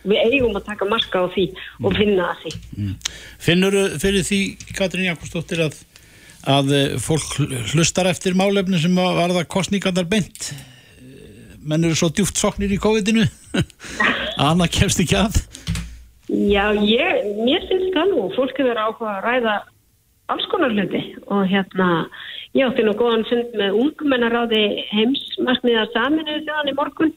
[0.00, 1.46] Við eigum að taka marka á því
[1.84, 2.52] og finna að því.
[3.46, 4.40] Finnur fyrir því,
[4.78, 5.76] Katrín Jakobsdóttir, að,
[6.48, 6.72] að
[7.04, 7.36] fólk
[7.74, 10.52] hlustar eftir málefni sem varða kostningarnar beint?
[11.60, 13.26] Menn eru svo djúft soknir í COVID-inu
[14.40, 15.40] að annað kemst ekki að.
[16.30, 19.54] Já, ég, mér finnst það nú, fólk hefur áhuga að ræða
[20.30, 21.88] alls konar hluti og hérna,
[22.54, 27.12] ég átti nú góðan fund með ungmennaráði heimsmarkmiðar saminuðu þjóðan í morgun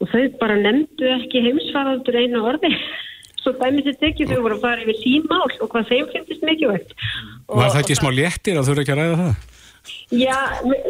[0.00, 2.70] og þau bara nefndu ekki heimsfaraldur einu orði.
[3.42, 6.46] Svo dæmis er tekið þau voru að fara yfir sín mál og hvað þeim finnst
[6.46, 6.96] mikilvægt.
[7.50, 9.55] Var það ekki smá léttir að þú eru ekki að ræða það?
[10.14, 10.38] Já,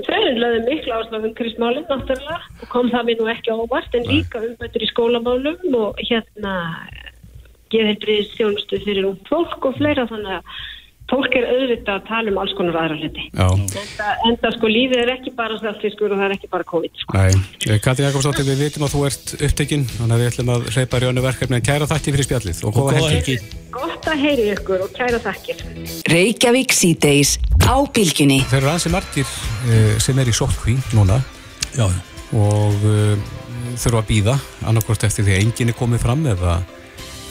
[0.06, 3.96] þau lögðu miklu áslag um krismálinn náttúrulega og kom það mér nú ekki á óvart
[3.96, 6.54] en líka umbættur í skólamálum og hérna
[7.72, 10.59] geðheilbriðis þjónustu fyrir ung fólk og fleira þannig að
[11.10, 13.26] fólk er auðvitað að tala um alls konar aðra hluti.
[13.30, 13.46] Já.
[13.82, 16.96] Enda, enda sko lífið er ekki bara saltfiskur og það er ekki bara COVID.
[17.02, 17.18] Sko.
[17.18, 17.34] Nei,
[17.66, 21.00] Eh, Katrín Jakobsdóttir, við vitum að þú ert upptekinn, þannig að við ætlum að hleypa
[21.02, 23.38] í önnu verkefni en kæra þakki fyrir spjallið og góða helgi.
[23.76, 25.64] Gott að heyri ykkur og kæra þakkir.
[26.10, 28.40] Reykjavík síðdeis á bylginni.
[28.50, 31.18] Þeir eru ansi margir uh, sem er í sótkví núna
[31.76, 31.86] Já,
[32.38, 33.18] og uh,
[33.76, 36.60] þurfa að býða annarkvort eftir því að enginn er komið fram eða,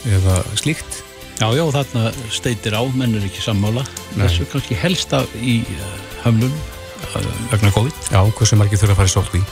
[0.06, 1.02] eða slíkt.
[1.40, 3.84] Já, já, þarna steitir á, menn er ekki sammála.
[4.16, 4.24] Nei.
[4.24, 5.90] Þessu kannski helsta í uh,
[6.24, 8.00] hömlun uh, vegna COVID.
[8.14, 9.42] Já, hversu margir þurfa að fara í sótkví.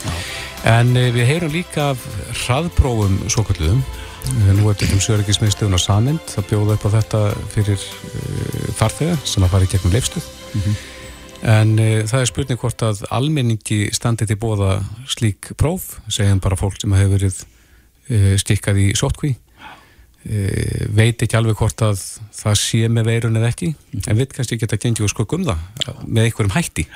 [0.71, 2.03] En uh, við heyrum líka af
[2.45, 3.83] hraðprófum svokalluðum.
[4.25, 8.67] Uh, nú er þetta um Sörgismiðstöðun og Samind að bjóða upp á þetta fyrir uh,
[8.79, 10.29] farþega sem að fara í gegnum leifstöð.
[11.45, 14.79] En uh, það er spurning hvort að almenningi standi til bóða
[15.11, 17.43] slík próf, segjum bara fólk sem hefur verið
[18.37, 19.31] skikkað í sótkví.
[20.25, 22.01] E, veit ekki alveg hvort að
[22.35, 23.71] það sé með veirun eða ekki
[24.05, 26.87] en við kannski geta gengið og skokk um það með einhverjum hætti.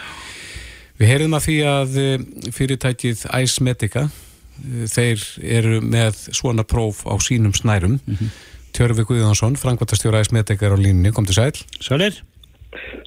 [1.00, 2.08] Við heyrðum að því að e,
[2.56, 5.28] fyrirtækið Ice Medica e, þeir
[5.60, 8.00] eru með svona próf á sínum snærum.
[8.04, 8.34] Mm -hmm.
[8.76, 11.56] Tjörfi Guðjónsson, frangvartastjóra Ice Medica er á línni, kom til sæl.
[11.82, 12.22] Sælir.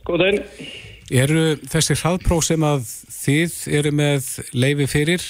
[0.04, 0.42] Góðan
[1.12, 5.24] Eru þessi hraðpróf sem að þið eru með leifi fyrir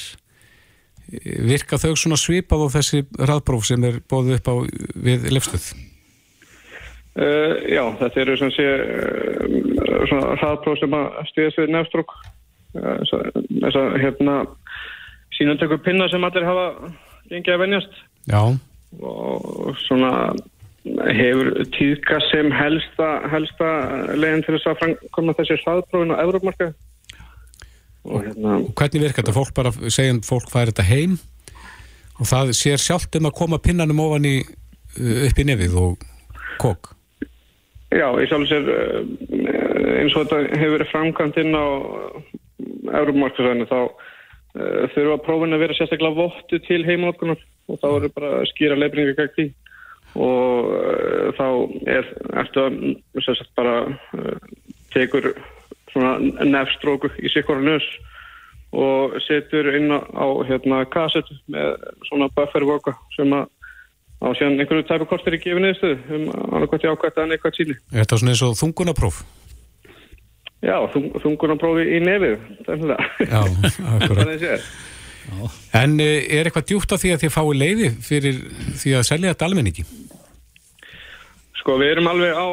[1.21, 4.55] virka þau svona svipað á þessi hraðpróf sem er bóðið upp á
[5.07, 5.73] við lefstuð?
[7.13, 13.03] Uh, já, þetta eru svona, sé, uh, svona hraðpróf sem að stýðast við nefnstrók uh,
[13.05, 14.37] þess að hérna
[15.37, 16.67] sínundtöku pinna sem allir hafa
[17.29, 18.01] gengið að venjast.
[18.33, 18.41] Já.
[19.05, 20.33] Og svona
[21.15, 23.69] hefur tíðka sem helsta, helsta
[24.17, 26.73] leginn til þess að framkoma þessi hraðprófin á Európmarka
[28.05, 29.37] og hérna og hvernig virkar þetta?
[29.37, 31.19] Fólk bara segja fólk færi þetta heim
[32.19, 36.09] og það sér sjálft um að koma pinnanum ofan í uh, upp í nefið og
[36.63, 36.93] kók
[37.93, 39.03] Já, ég sjálf sér uh,
[40.01, 41.67] eins og þetta hefur verið framkvæmt inn á
[43.01, 48.47] Európmarkasæðinu þá uh, þurfa prófin að vera sérstaklega vottu til heimanótkunar og þá eru bara
[48.51, 49.49] skýra leifringi gegn því.
[50.13, 51.47] Og uh, þá
[51.95, 52.09] er
[52.43, 52.79] eftir að
[53.27, 54.51] sérstaklega bara uh,
[54.95, 55.33] tekur
[55.93, 56.17] svona
[56.49, 57.87] nefnstróku í sikkora nös
[58.73, 61.77] og setur inn á hérna kasset með
[62.09, 63.51] svona buffervoka sem að
[64.23, 67.77] á síðan einhverju tæpu kostir í gefið niðurstöðu um annarkvæmt jákvæmt en eitthvað tíli.
[67.91, 69.23] Er þetta svona eins og þungunapróf?
[70.63, 72.37] Já, þung, þungunaprófi í nefið,
[72.69, 73.07] þannig að.
[73.27, 73.41] Já,
[73.97, 74.69] akkurat.
[75.83, 78.39] en eh, er eitthvað djúpt af því að þið fái leiði fyrir
[78.79, 79.87] því að selja þetta almenningi?
[81.59, 82.47] Sko, við erum alveg á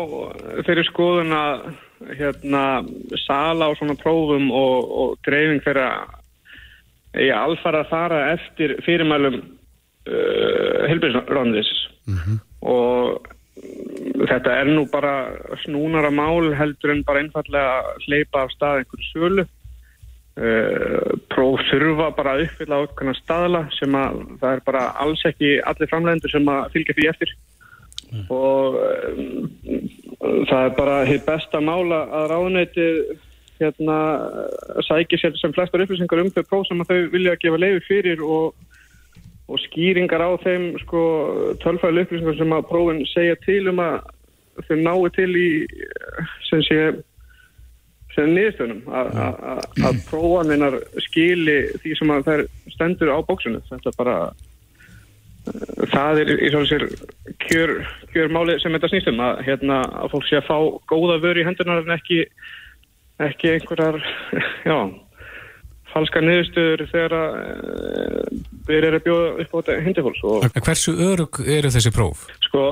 [0.66, 1.70] fyrir skoðun að
[2.20, 2.84] hérna
[3.26, 9.40] sala á svona prófum og, og dreifing fyrir að ég alfara að fara eftir fyrirmælum
[9.40, 11.72] uh, helbjörnsröndis
[12.06, 12.40] mm -hmm.
[12.62, 13.28] og
[14.30, 15.14] þetta er nú bara
[15.64, 19.46] snúnara mál heldur en bara einfallega hleypa af stað einhverju sölu.
[20.40, 25.26] Uh, próf þurfa bara að uppfylla á einhverja staðla sem að það er bara alls
[25.26, 27.34] ekki allir framlegendur sem að fylgja því eftir
[28.12, 28.26] mm.
[28.34, 28.78] og
[29.10, 29.50] um,
[30.50, 32.88] það er bara hitt besta mála að ráðneiti
[33.60, 33.98] hérna
[34.88, 37.84] sækir sér sem flestar upplýsingar um þau próf sem að þau vilja að gefa leiði
[37.88, 38.56] fyrir og,
[39.50, 41.04] og skýringar á þeim sko
[41.64, 44.00] tölfæli upplýsingar sem að prófin segja til um að
[44.68, 45.50] þau nái til í
[46.50, 46.82] sem sé
[48.16, 54.16] sem niðurstöðunum að prófaninnar skili því sem að þær stendur á bóksunni þetta bara
[55.90, 56.86] það er í svona sér
[57.46, 57.76] kjör,
[58.14, 60.58] kjör máli sem þetta snýstum að, hérna, að fólk sé að fá
[60.92, 62.24] góða vöru í hendunar en ekki,
[63.26, 64.00] ekki einhverjar
[64.70, 64.78] já,
[65.94, 70.24] falska niðurstöður þegar eh, erum að bjóða upp á þetta hendifóls.
[70.60, 72.28] Hversu örug eru þessi próf?
[72.46, 72.66] Sko,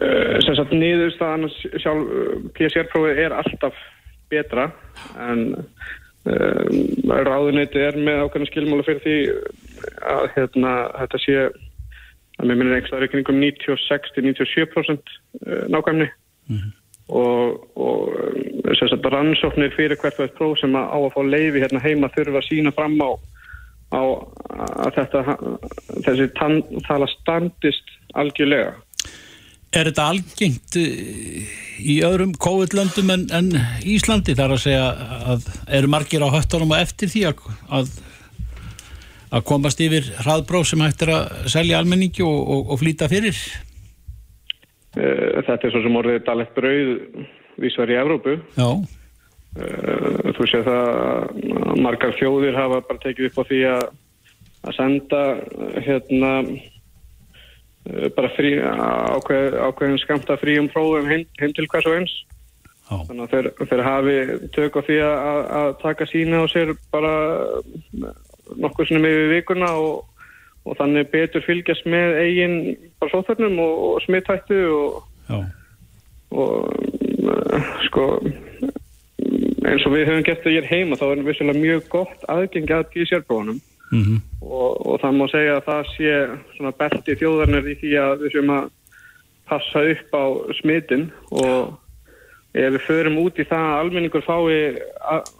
[0.00, 3.86] eh, sem sagt niðurstaðan sjálf PSR-prófið er alltaf
[4.28, 4.68] betra
[5.24, 5.46] en
[6.28, 9.16] um, ráðuneti er með ákveðna skilmála fyrir því
[10.14, 11.36] að hérna, þetta sé
[12.38, 15.14] að mér minnir einhverja reikningum 96-97%
[15.74, 16.08] nákvæmni.
[16.48, 16.72] Mm -hmm.
[17.08, 17.42] og,
[17.76, 17.98] og
[18.78, 22.12] sérstaklega rannsóknir fyrir hvert og eitt próf sem að á að fá leiði hérna heima
[22.14, 23.10] þurfa að sína fram á,
[23.92, 24.02] á
[24.84, 25.20] að þetta
[26.06, 26.28] þessi
[26.88, 28.76] tala standist algjörlega.
[29.68, 31.48] Er þetta algengt eh,
[31.84, 33.50] í öðrum COVID-löndum en, en
[33.84, 34.32] Íslandi?
[34.38, 34.86] Þar að segja
[35.34, 37.42] að eru margir á höttunum og eftir því að,
[37.76, 37.90] að,
[39.30, 43.36] að komast yfir hraðbróf sem hættir að selja almenningi og, og, og flýta fyrir?
[44.96, 46.94] Eh, þetta er svo sem orðið dalett brauð
[47.58, 48.38] vísvar í Evrópu.
[48.56, 48.70] Já.
[49.58, 53.86] Eh, þú sé það að margar þjóðir hafa bara tekið upp á því að,
[54.68, 55.22] að senda
[55.86, 56.32] hérna
[57.88, 62.14] Eh, bara frí, ákveð, ákveðin skamta frí um prófum heim, heim til hvers og eins
[62.90, 63.04] oh.
[63.06, 64.16] þannig að þeir, þeir hafi
[64.56, 67.14] tök á því að, að taka sína og sér bara
[68.56, 70.04] nokkuð svona með vikuna og,
[70.64, 72.58] og þannig betur fylgjast með eigin
[73.00, 75.02] bara sóþörnum og, og smittættu og,
[76.30, 76.54] og
[77.88, 78.10] sko
[79.68, 82.74] eins og við höfum gett að ég er heima þá er vissilega mjög gott aðgengi
[82.74, 83.58] að PCR-prófunum
[83.90, 84.20] mm -hmm.
[84.42, 86.14] og, og það má segja að það sé
[86.56, 88.70] svona belti þjóðarnir í því að við séum að
[89.48, 90.24] passa upp á
[90.60, 91.78] smitin og
[92.54, 94.78] ef við förum út í það að almenningur fái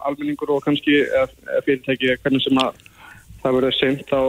[0.06, 1.04] almenningur og kannski
[1.64, 2.72] fyrirtæki hvernig sem að
[3.42, 4.20] það verður seint þá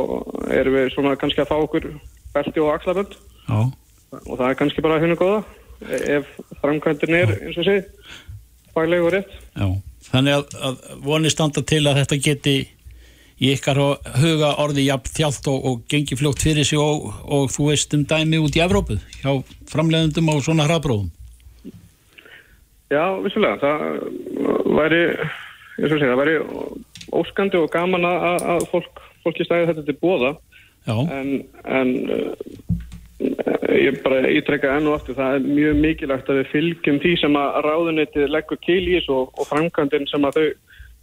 [0.60, 1.91] erum við svona kannski að fá okkur
[2.34, 3.16] belti og axlabönd.
[3.49, 5.43] Og það er kannski bara hennu góða
[6.18, 6.28] ef
[6.60, 7.78] framkvæmdinn er eins og sé
[8.76, 9.32] fagleg og rétt.
[9.55, 9.70] Já.
[10.10, 12.55] Þannig að, að vonið standa til að þetta geti
[13.39, 13.80] í ykkar
[14.20, 18.03] huga orði jafn þjált og, og gengi fljótt fyrir sig og, og þú veist um
[18.07, 19.32] dæmi út í Evrópu hjá
[19.72, 21.12] framlegundum á svona hraðbróðum?
[22.89, 25.01] Já, vissulega, það væri,
[25.78, 26.36] ég svo segja, það væri
[27.16, 30.36] óskandi og gaman að, að fólk, fólki stæði þetta til bóða
[30.88, 31.34] en,
[31.66, 31.91] en
[33.20, 37.38] ég bara ítrekka enn og aftur, það er mjög mikilvægt að við fylgjum því sem
[37.39, 40.47] að ráðunitið leggur til í þessu og, og framkvæmdinn sem að þau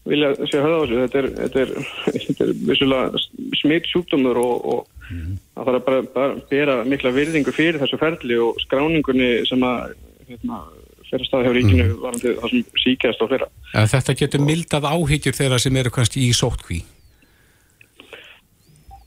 [0.07, 1.01] vilja sé höfða á þessu.
[1.03, 1.73] Þetta er, þetta er,
[2.27, 3.23] þetta er vissulega
[3.61, 5.37] smitt sjúkdómur og, og mm.
[5.57, 9.97] það þarf bara, bara bera mikla virðingu fyrir þessu ferli og skráningunni sem að
[10.31, 10.63] hérna,
[11.11, 11.97] fyrir stað hjá ríkinu mm.
[12.03, 13.53] varandi það sem síkjast og fyrir.
[13.73, 16.83] Ja, þetta getur mildað áhyggjur þeirra sem eru kannski í sótkví?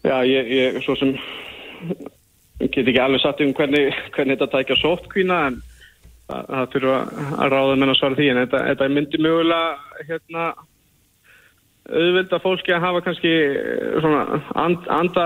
[0.07, 1.15] Já, ég, ég svo sem
[2.59, 5.59] get ekki alveg satt um hvernig, hvernig þetta tækja sótkvína en
[6.29, 10.49] það, fyrir að ráða menn að svara því en þetta, þetta myndi mögulega hérna
[11.89, 15.25] auðvitað fólki að hafa kannski eh, svona and, anda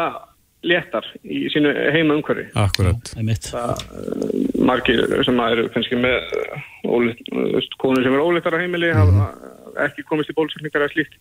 [0.64, 2.45] léttar í sínu heima umhverfi.
[2.59, 3.14] Akkurat.
[3.14, 8.91] Það er margir sem eru kannski með eh, ólitt, konur sem eru ólittar á heimili
[8.91, 8.99] mm.
[8.99, 11.18] hafa ekki komist í bólusefningar eða slíkt.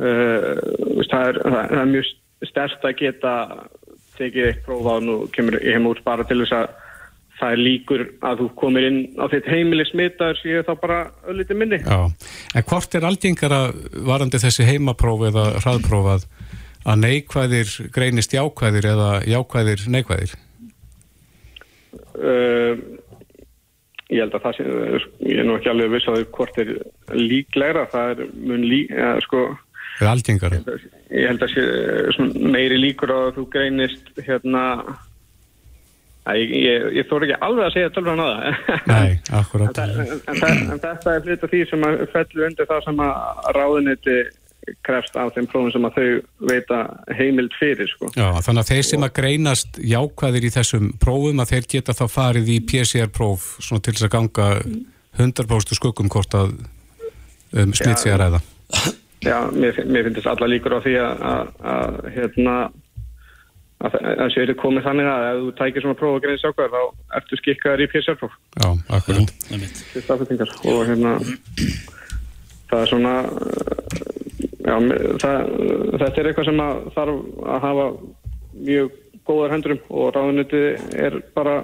[0.00, 0.56] Uh,
[1.10, 2.12] það, er, það er mjög
[2.48, 3.32] stert að geta
[4.16, 6.70] tekið eitt prófa og nú kemur ég heim út bara til þess að
[7.40, 11.56] það er líkur að þú komir inn á þitt heimili smittar séu þá bara ölliti
[11.56, 11.80] minni.
[11.80, 12.08] Já,
[12.56, 13.60] en hvort er aldingara
[14.08, 16.26] varandi þessi heimapróf eða hraðprófað
[16.88, 20.36] að neikvæðir greinist jákvæðir eða jákvæðir neikvæðir?
[22.20, 22.78] Uh,
[24.10, 24.68] ég held að það sé,
[25.28, 26.72] ég er nú ekki alveg viss að hvort er
[27.16, 29.44] líklegra, það er mun lík, ja, sko...
[30.00, 30.58] Eða aldingara?
[31.12, 34.64] Ég held að sé meiri líkur að þú greinist hérna
[36.28, 40.18] Ég, ég, ég þór ekki alveg að segja tölvan að það Nei, akkurat en, en,
[40.28, 44.16] en, en þetta er flytt af því sem að fellu undir það sem að ráðuniti
[44.86, 46.80] krefst af þeim prófum sem að þau veita
[47.18, 48.10] heimild fyrir sko.
[48.16, 52.04] Já, þannig að þeir sem að greinast jákvæðir í þessum prófum að þeir geta þá
[52.12, 54.50] farið í PCR-próf svona til þess að ganga
[55.18, 56.54] 100% skuggum hvort að
[57.52, 58.42] um, smitt að ræða.
[59.20, 62.54] Já, mér, mér finnst alla líkur á því að, að, að hérna
[63.80, 66.82] að það séu komið þannig að ef þú tækir svona próf og greinir sákvæður þá
[67.18, 69.28] ertu skikkaður í PCR-próf Já, akkurat.
[70.68, 71.14] Og hérna
[72.70, 73.14] það er svona
[74.70, 74.76] já,
[75.22, 75.52] það,
[75.98, 77.86] þetta er eitthvað sem að þarf að hafa
[78.60, 78.96] mjög
[79.28, 80.64] góðar hendurum og ráðuniti
[80.98, 81.60] er bara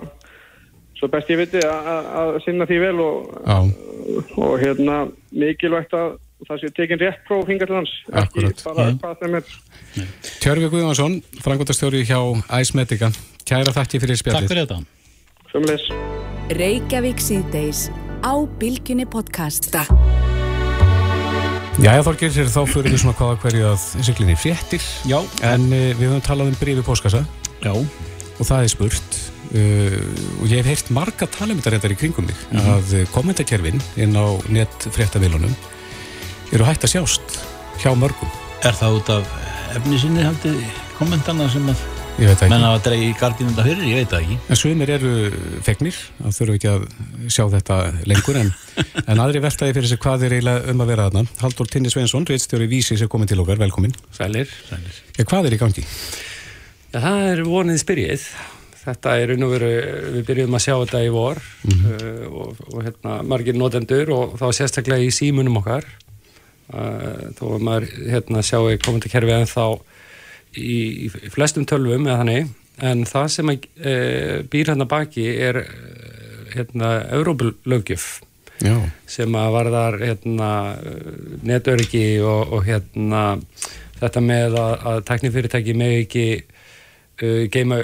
[0.97, 3.35] svo best ég viti að sinna því vel og,
[4.37, 5.03] og hérna
[5.33, 8.53] mikilvægt að það sé tekinn rétt próf hinga til hans Akkurat.
[8.53, 8.99] ekki bara mm.
[9.03, 9.55] hvað þeim er.
[10.43, 12.21] Tjörfi Guðvarsson, frangotastjóri hjá
[12.59, 13.11] Æsmedica,
[13.49, 14.45] kæra þakki fyrir spjallið.
[14.45, 14.83] Takk fyrir þetta.
[16.57, 17.87] Reykjavík síðdeis
[18.21, 19.87] á Bilginni podcasta
[21.77, 26.07] Jæja Þorgir, þá fyrir við svona hvaða hverju að syklinni fréttir Já En uh, við
[26.07, 27.21] höfum talað um brífi póskassa
[27.61, 29.19] Já Og það er spurt
[29.51, 29.97] uh,
[30.41, 32.73] og ég hef heyrt marga talemyndarendar í kringum mig mm -hmm.
[32.77, 35.53] að kommentarkerfin inn á netfréttavilunum
[36.53, 37.39] eru hægt að sjást
[37.83, 38.31] hjá mörgum.
[38.65, 39.25] Er það út af
[39.77, 40.61] efni sinni haldið
[40.99, 43.83] kommentana sem að menna að dreyja í gardínunda fyrir?
[43.85, 44.37] Ég veit það ekki.
[44.49, 45.11] En sumir eru
[45.67, 46.87] fegnir, það þurfu ekki að
[47.29, 47.77] sjá þetta
[48.09, 48.53] lengur, en,
[49.11, 51.25] en aðri veltaði fyrir sig hvað er eiginlega um að vera aðna.
[51.43, 53.93] Haldur Tinni Svensson, reitstjóri Vísis er komin til okkar, velkomin.
[54.17, 54.49] Sælir.
[54.71, 55.03] Sælir.
[55.19, 55.85] Ja, hvað er í gangi?
[56.95, 58.27] Ja, það er vonið spyrjið.
[58.87, 59.71] Þetta er raun og veru,
[60.15, 61.95] við byrjum að sjá þetta í vor mm -hmm.
[62.01, 65.89] uh, og, og hérna margir notendur og þá sérstaklega í símunum okkar
[66.67, 69.79] þó að maður hérna, sjáu komentarkerfi en þá
[70.57, 72.55] í, í flestum tölvum eða þannig
[72.87, 73.93] en það sem að, e,
[74.53, 75.63] býr hérna baki er
[76.57, 78.09] hérna Európa-lögjöf
[79.07, 80.51] sem að varðar hérna,
[81.45, 83.25] netöryggi og, og hérna
[84.01, 86.25] þetta með að, að teknifyrirtæki með ekki
[87.23, 87.81] uh, geima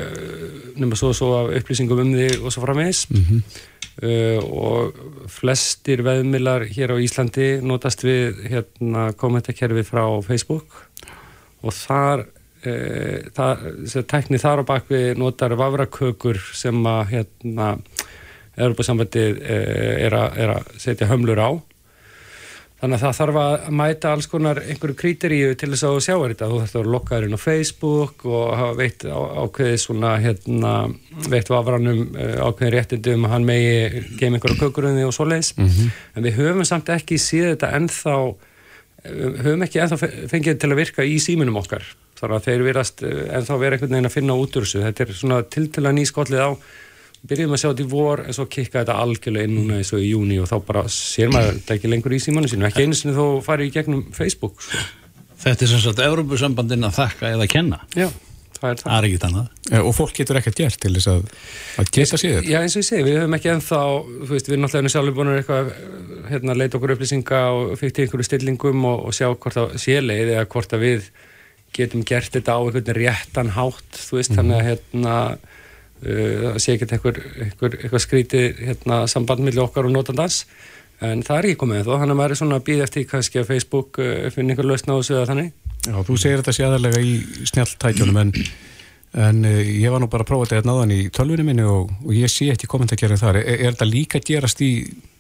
[0.81, 3.61] nema svo og svo af upplýsingum um því og svo framvegs mm -hmm.
[4.03, 4.95] Uh, og
[5.29, 10.89] flestir veðmilar hér á Íslandi notast við hérna, kommentarkerfi frá Facebook.
[11.61, 12.25] Og þar
[12.63, 13.67] það,
[14.11, 17.75] tekni þar á bakvið notar vafrakökur sem að hérna,
[18.53, 21.51] Europasambandið uh, er, er að setja hömlur á
[22.83, 26.49] Þannig að það þarf að mæta alls konar einhverju krítiríu til þess að sjá þetta.
[26.51, 30.73] Þú þarfst að lokka þér inn á Facebook og hafa veitt ákveðið svona, hérna,
[31.31, 35.53] veitt vafranum eh, ákveðið réttindum að hann megi geima einhverju kökurunni og svo leiðis.
[35.61, 35.93] Mm -hmm.
[36.17, 38.17] En við höfum samt ekki síðan þetta ennþá,
[39.47, 40.01] höfum ekki ennþá
[40.35, 41.87] fengið til að virka í síminum okkar.
[42.23, 44.83] Þannig að þeir verðast eh, ennþá vera einhvern veginn að finna út úr þessu.
[44.87, 46.51] Þetta er svona tiltila nýskollið á
[47.23, 50.03] byrjum að sjá þetta í vor en svo kikka þetta algjörlega inn núna eins og
[50.03, 52.99] í júni og þá bara sér maður þetta ekki lengur í símanu sinu ekki einu
[52.99, 54.83] sinni þó farið í gegnum Facebook sko.
[55.43, 57.79] Þetta er sem sagt Európusambandin að þakka eða kenna.
[57.99, 58.09] Já,
[58.59, 58.85] það er það.
[58.85, 59.49] Það er ekkit annað.
[59.83, 61.25] Og fólk getur ekkert gert til þess að,
[61.83, 62.53] að geta sér þetta.
[62.53, 63.81] Já, eins og ég segi, við höfum ekki ennþá,
[64.13, 65.73] þú veist, við erum náttúrulega sjálfur búin að eitthvað,
[66.31, 70.33] hérna, leita okkur upplýsinga og fyrir einhverju stillingum og, og sjá hvort það sé leið
[70.37, 71.11] eða hvort að við
[71.77, 75.17] getum gert þetta á einhvern réttan hátt, þú veist, þannig að hérna,
[76.03, 80.43] uh, það sé ekki eitthvað skrítið hérna, samband millir okkar og notandans,
[81.03, 83.43] en það er ekki komið þó, þannig að maður er svona að býða eftir kannski
[83.43, 85.55] að Facebook uh, finna einhver lausna á þessu eða þannig.
[85.83, 87.15] Já, þú segir þetta sé aðalega í
[87.51, 88.35] snjalltækjunum en,
[89.29, 91.91] en uh, ég var nú bara að prófa þetta hérna náðan í tölvunum minni og,
[92.05, 93.41] og ég sé ekki kommentarkerðin þar.
[93.43, 94.75] Er, er þetta líka gerast í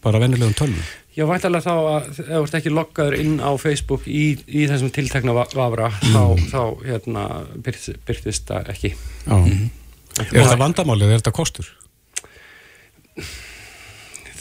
[0.04, 0.84] bara vennilegum tölvum?
[1.12, 4.92] Já, væntalega þá að ef þú ert ekki loggaður inn á Facebook í, í þessum
[4.96, 7.24] tiltekna va- vafra þá, þá hérna,
[7.66, 8.94] byrtist, byrtist það ekki.
[9.26, 9.36] Já.
[10.22, 11.68] Er þetta vandamálið eða er þetta kostur?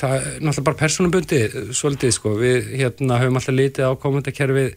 [0.02, 1.40] Það er náttúrulega bara persónubundi
[1.78, 4.72] svolítið sko, við hérna höfum alltaf litið á kommentarkerfið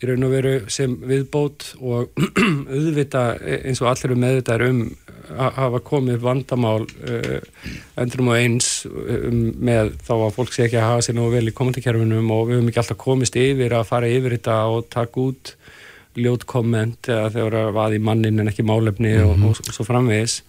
[0.00, 2.20] í raun og veru sem viðbót og
[2.74, 3.24] auðvita
[3.60, 4.82] eins og allir eru meðvitaðir um
[5.30, 7.66] að hafa komið vandamál uh,
[8.00, 11.44] endurum og eins um, með þá að fólk sé ekki að hafa sér nú vel
[11.46, 15.22] í kommentarkerfinum og við höfum ekki alltaf komist yfir að fara yfir þetta og taka
[15.22, 15.54] út
[16.18, 20.40] ljót komment eða þegar að vaði mannin en ekki málefni og, og, og svo framvegis.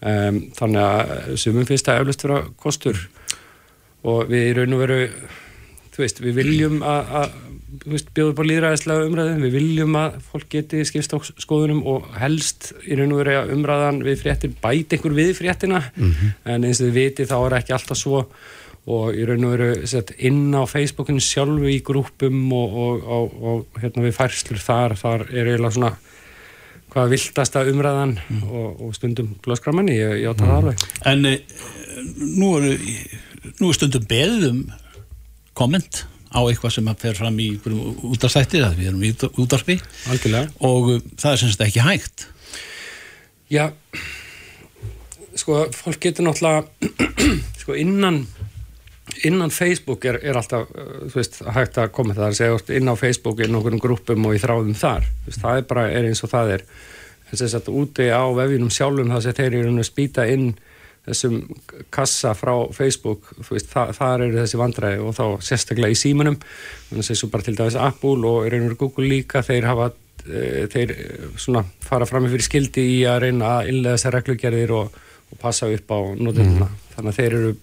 [0.00, 3.04] Um, þannig að sumum finnst það eflust vera kostur.
[4.08, 5.00] Og við í raun og veru
[5.94, 7.34] þú veist, við viljum að,
[8.14, 12.98] bjóðum bara líðræðislega umræðum við viljum að fólk geti skipst á skoðunum og helst í
[12.98, 15.82] raun og veru að umræðan við fréttir bæti einhver við fréttina.
[16.44, 18.24] En eins og þið viti þá er ekki alltaf svo.
[18.90, 23.34] Og í raun og veru sett, inn á Facebookinu sjálfu í grúpum og, og, og,
[23.42, 25.92] og hérna við færslur þar, þar er eiginlega svona
[26.90, 28.16] hvað viltasta umræðan
[28.48, 30.86] og, og stundum blöskramanni, ég, átta það alveg.
[31.06, 31.36] En e,
[32.40, 32.72] nú er,
[33.60, 34.64] nú er stundum beðið um
[35.54, 39.12] komment á eitthvað sem að fer fram í útastætti, það við erum í
[39.42, 39.76] útarpi
[40.62, 42.26] og uh, það er sem sagt ekki hægt.
[43.50, 43.64] Já,
[45.34, 46.68] sko, fólk getur náttúrulega,
[47.64, 48.22] sko, innan,
[49.26, 52.14] innan Facebook er, er alltaf, uh, þú veist, hægt að koma.
[52.14, 55.62] Það að segja, inn á Facebook er nokkurinn grúpum og í þráðum þar, veist, það
[55.62, 56.66] er bara, er eins og það er,
[57.32, 60.52] þess að úti á vefjunum sjálfum það sem þeir eru að spýta inn
[61.08, 61.38] þessum
[61.92, 66.38] kassa frá Facebook, veist, það, þar eru þessi vandræði og þá sérstaklega í símanum,
[66.90, 69.90] þannig að bara til dæmis Apple og veru Google líka, þeir hafa
[70.26, 71.08] e, þeir e,
[71.40, 75.42] svona fara fram með fyrir skildi í að reyna að innlega þessar reglugerðir og, og
[75.42, 77.56] passa upp á notenduna, þannig að þeir eru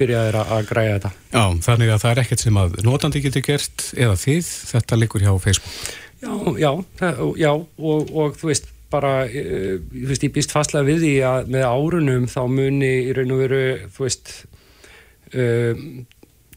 [0.00, 1.10] byrjaðir að, græja þetta.
[1.30, 5.24] Já, þannig að það er ekkert sem að notandi getur gert eða þið, þetta liggur
[5.26, 5.90] hjá Facebook.
[6.20, 6.70] Já, já,
[7.00, 11.16] það, já og, og þú veist, bara, uh, þú veist, ég býst fastlega við því
[11.30, 14.32] að með árunum þá muni í raun og veru, þú veist,
[15.34, 15.84] uh,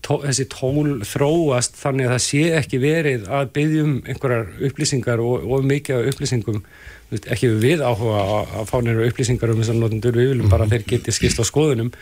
[0.03, 5.45] tó, þessi tól þróast þannig að það sé ekki verið að byggjum einhverjar upplýsingar og,
[5.47, 9.79] og mikið upplýsingum, þú veist, ekki við áhuga að, að fá nefnir upplýsingar um þessar
[9.79, 11.93] notendur, við viljum bara að þeir geti skist á skoðunum,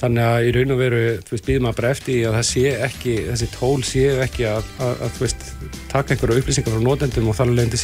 [0.00, 2.46] þannig að í raun og veru, þú veist, býðum að bara eftir því að það
[2.50, 5.48] sé ekki, þessi tól séu ekki að, að, að þú veist,
[5.92, 7.82] taka einhverja upplýsingar frá notendum og þar leðandi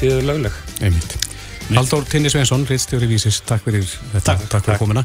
[1.68, 5.02] Halldór Tinni Sveinsson, Ritstjóri Vísis, takk fyrir þetta, takk, takk fyrir komuna.